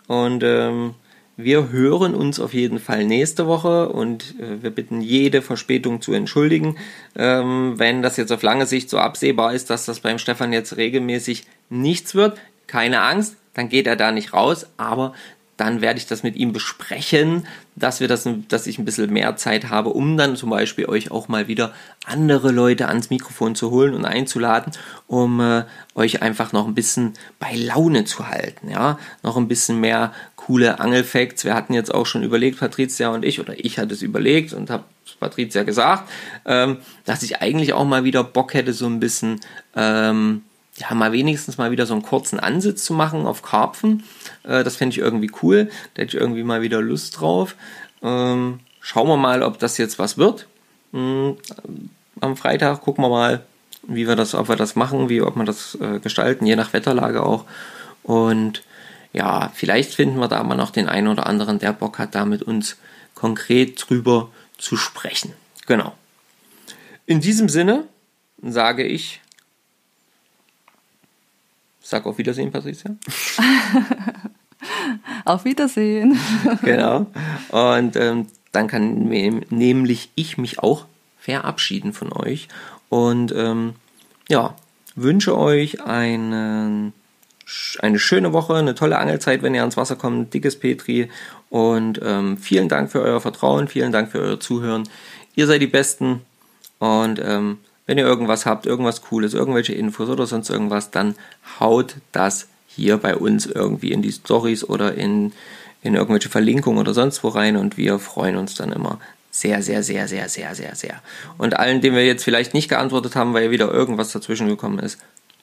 Und 0.07 0.43
ähm, 0.43 0.93
wir 1.37 1.69
hören 1.69 2.15
uns 2.15 2.39
auf 2.39 2.53
jeden 2.53 2.79
Fall 2.79 3.05
nächste 3.05 3.47
Woche 3.47 3.89
und 3.89 4.35
äh, 4.39 4.63
wir 4.63 4.71
bitten 4.71 5.01
jede 5.01 5.41
Verspätung 5.41 6.01
zu 6.01 6.13
entschuldigen. 6.13 6.77
Ähm, 7.15 7.73
wenn 7.77 8.01
das 8.01 8.17
jetzt 8.17 8.31
auf 8.31 8.41
lange 8.41 8.65
Sicht 8.65 8.89
so 8.89 8.97
absehbar 8.97 9.53
ist, 9.53 9.69
dass 9.69 9.85
das 9.85 9.99
beim 9.99 10.17
Stefan 10.17 10.53
jetzt 10.53 10.77
regelmäßig 10.77 11.45
nichts 11.69 12.15
wird, 12.15 12.37
keine 12.67 13.01
Angst, 13.01 13.35
dann 13.53 13.69
geht 13.69 13.87
er 13.87 13.95
da 13.95 14.11
nicht 14.11 14.33
raus, 14.33 14.67
aber 14.77 15.13
dann 15.57 15.81
werde 15.81 15.99
ich 15.99 16.05
das 16.05 16.23
mit 16.23 16.35
ihm 16.35 16.51
besprechen, 16.51 17.47
dass 17.75 17.99
wir 17.99 18.07
das, 18.07 18.27
dass 18.49 18.67
ich 18.67 18.77
ein 18.77 18.85
bisschen 18.85 19.11
mehr 19.11 19.35
Zeit 19.37 19.69
habe, 19.69 19.89
um 19.89 20.17
dann 20.17 20.35
zum 20.35 20.49
Beispiel 20.49 20.85
euch 20.85 21.11
auch 21.11 21.27
mal 21.27 21.47
wieder 21.47 21.73
andere 22.05 22.51
Leute 22.51 22.87
ans 22.87 23.09
Mikrofon 23.09 23.55
zu 23.55 23.71
holen 23.71 23.93
und 23.93 24.05
einzuladen, 24.05 24.73
um 25.07 25.39
äh, 25.39 25.63
euch 25.93 26.21
einfach 26.21 26.51
noch 26.51 26.67
ein 26.67 26.75
bisschen 26.75 27.13
bei 27.39 27.55
Laune 27.55 28.05
zu 28.05 28.27
halten, 28.27 28.69
ja, 28.69 28.99
noch 29.23 29.37
ein 29.37 29.47
bisschen 29.47 29.79
mehr 29.79 30.13
coole 30.35 30.79
Angelfacts. 30.79 31.43
Wir 31.43 31.55
hatten 31.55 31.73
jetzt 31.73 31.93
auch 31.93 32.05
schon 32.05 32.23
überlegt, 32.23 32.59
Patricia 32.59 33.09
und 33.09 33.25
ich, 33.25 33.39
oder 33.39 33.53
ich 33.57 33.79
hatte 33.79 33.93
es 33.93 34.01
überlegt 34.01 34.53
und 34.53 34.69
habe 34.69 34.83
Patricia 35.19 35.63
gesagt, 35.63 36.09
ähm, 36.45 36.77
dass 37.05 37.23
ich 37.23 37.41
eigentlich 37.41 37.73
auch 37.73 37.85
mal 37.85 38.03
wieder 38.03 38.23
Bock 38.23 38.53
hätte, 38.53 38.73
so 38.73 38.85
ein 38.85 38.99
bisschen 38.99 39.39
ähm, 39.75 40.43
ja, 40.77 40.93
mal 40.93 41.11
wenigstens 41.11 41.57
mal 41.57 41.71
wieder 41.71 41.85
so 41.85 41.93
einen 41.93 42.03
kurzen 42.03 42.39
Ansitz 42.39 42.83
zu 42.83 42.93
machen 42.93 43.25
auf 43.25 43.41
Karpfen. 43.41 44.03
Äh, 44.43 44.63
das 44.63 44.75
fände 44.75 44.93
ich 44.93 44.99
irgendwie 44.99 45.31
cool. 45.41 45.69
Da 45.93 46.01
hätte 46.01 46.17
ich 46.17 46.21
irgendwie 46.21 46.43
mal 46.43 46.61
wieder 46.61 46.81
Lust 46.81 47.19
drauf. 47.19 47.55
Ähm, 48.01 48.59
schauen 48.81 49.07
wir 49.07 49.17
mal, 49.17 49.41
ob 49.43 49.59
das 49.59 49.77
jetzt 49.77 49.99
was 49.99 50.17
wird. 50.17 50.47
Ähm, 50.93 51.37
am 52.19 52.37
Freitag 52.37 52.81
gucken 52.81 53.03
wir 53.03 53.09
mal, 53.09 53.45
wie 53.83 54.07
wir 54.07 54.15
das, 54.15 54.35
ob 54.35 54.49
wir 54.49 54.55
das 54.55 54.75
machen, 54.75 55.09
wie, 55.09 55.21
ob 55.21 55.35
wir 55.35 55.45
das 55.45 55.75
äh, 55.75 55.99
gestalten, 55.99 56.45
je 56.45 56.55
nach 56.55 56.73
Wetterlage 56.73 57.23
auch. 57.23 57.45
Und 58.03 58.63
ja, 59.13 59.51
vielleicht 59.53 59.93
finden 59.93 60.19
wir 60.19 60.27
da 60.27 60.43
mal 60.43 60.55
noch 60.55 60.71
den 60.71 60.89
einen 60.89 61.07
oder 61.07 61.25
anderen, 61.25 61.59
der 61.59 61.71
Bock 61.71 61.99
hat, 61.99 62.15
da 62.15 62.25
mit 62.25 62.43
uns 62.43 62.77
konkret 63.13 63.83
drüber 63.87 64.29
zu 64.57 64.75
sprechen. 64.75 65.33
Genau. 65.67 65.93
In 67.05 67.21
diesem 67.21 67.47
Sinne 67.47 67.85
sage 68.41 68.83
ich 68.83 69.21
Sag 71.87 72.07
auf 72.07 72.17
Wiedersehen, 72.17 72.51
Patricia. 72.51 72.95
auf 75.25 75.45
Wiedersehen. 75.45 76.17
genau. 76.63 77.05
Und 77.49 77.95
ähm, 77.95 78.25
dann 78.51 78.67
kann 78.67 79.03
nämlich 79.51 80.09
ich 80.15 80.39
mich 80.39 80.57
auch 80.57 80.85
verabschieden 81.19 81.93
von 81.93 82.11
euch. 82.11 82.47
Und 82.89 83.31
ähm, 83.37 83.75
ja, 84.27 84.55
wünsche 84.95 85.37
euch 85.37 85.83
einen, 85.83 86.93
eine 87.77 87.99
schöne 87.99 88.33
Woche, 88.33 88.55
eine 88.55 88.73
tolle 88.73 88.97
Angelzeit, 88.97 89.43
wenn 89.43 89.53
ihr 89.53 89.61
ans 89.61 89.77
Wasser 89.77 89.95
kommt, 89.95 90.33
dickes 90.33 90.57
Petri. 90.57 91.11
Und 91.51 91.99
ähm, 92.03 92.39
vielen 92.39 92.67
Dank 92.67 92.91
für 92.91 93.03
euer 93.03 93.21
Vertrauen, 93.21 93.67
vielen 93.67 93.91
Dank 93.91 94.09
für 94.09 94.21
euer 94.21 94.39
Zuhören. 94.39 94.89
Ihr 95.35 95.45
seid 95.45 95.61
die 95.61 95.67
Besten. 95.67 96.21
Und 96.79 97.21
ähm, 97.23 97.59
wenn 97.85 97.97
ihr 97.97 98.05
irgendwas 98.05 98.45
habt, 98.45 98.65
irgendwas 98.65 99.01
Cooles, 99.01 99.33
irgendwelche 99.33 99.73
Infos 99.73 100.09
oder 100.09 100.25
sonst 100.25 100.49
irgendwas, 100.49 100.91
dann 100.91 101.15
haut 101.59 101.95
das 102.11 102.47
hier 102.67 102.97
bei 102.97 103.15
uns 103.15 103.45
irgendwie 103.45 103.91
in 103.91 104.01
die 104.01 104.11
Stories 104.11 104.63
oder 104.63 104.95
in, 104.95 105.33
in 105.81 105.95
irgendwelche 105.95 106.29
Verlinkungen 106.29 106.79
oder 106.79 106.93
sonst 106.93 107.23
wo 107.23 107.29
rein 107.29 107.57
und 107.57 107.77
wir 107.77 107.99
freuen 107.99 108.35
uns 108.35 108.55
dann 108.55 108.71
immer 108.71 108.99
sehr, 109.35 109.61
sehr, 109.61 109.83
sehr, 109.83 110.07
sehr, 110.07 110.29
sehr, 110.29 110.55
sehr, 110.55 110.75
sehr. 110.75 111.01
Und 111.37 111.57
allen, 111.57 111.81
denen 111.81 111.97
wir 111.97 112.05
jetzt 112.05 112.23
vielleicht 112.23 112.53
nicht 112.53 112.69
geantwortet 112.69 113.17
haben, 113.17 113.33
weil 113.33 113.51
wieder 113.51 113.69
irgendwas 113.69 114.13
dazwischen 114.13 114.47
gekommen 114.47 114.79
ist, 114.79 114.97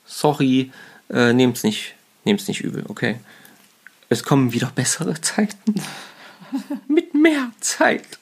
sorry, 0.06 0.72
äh, 1.10 1.34
nehmt's 1.34 1.62
nicht, 1.62 1.94
nehmt's 2.24 2.48
nicht 2.48 2.62
übel, 2.62 2.84
okay? 2.88 3.16
Es 4.08 4.24
kommen 4.24 4.52
wieder 4.54 4.72
bessere 4.74 5.14
Zeiten. 5.20 5.74
Mit 6.88 7.14
mehr 7.14 7.50
Zeit. 7.60 8.18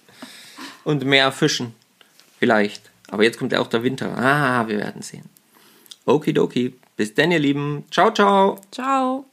Und 0.83 1.05
mehr 1.05 1.31
Fischen. 1.31 1.75
Vielleicht. 2.41 2.90
Aber 3.11 3.25
jetzt 3.25 3.39
kommt 3.39 3.53
ja 3.53 3.61
auch 3.61 3.67
der 3.67 3.83
Winter. 3.83 4.17
Ah, 4.17 4.67
wir 4.69 4.79
werden 4.79 5.03
sehen. 5.03 5.25
Okidoki. 6.07 6.75
Bis 6.97 7.15
dann, 7.15 7.33
ihr 7.33 7.39
Lieben. 7.39 7.85
Ciao, 7.91 8.13
ciao. 8.13 8.59
Ciao. 8.71 9.30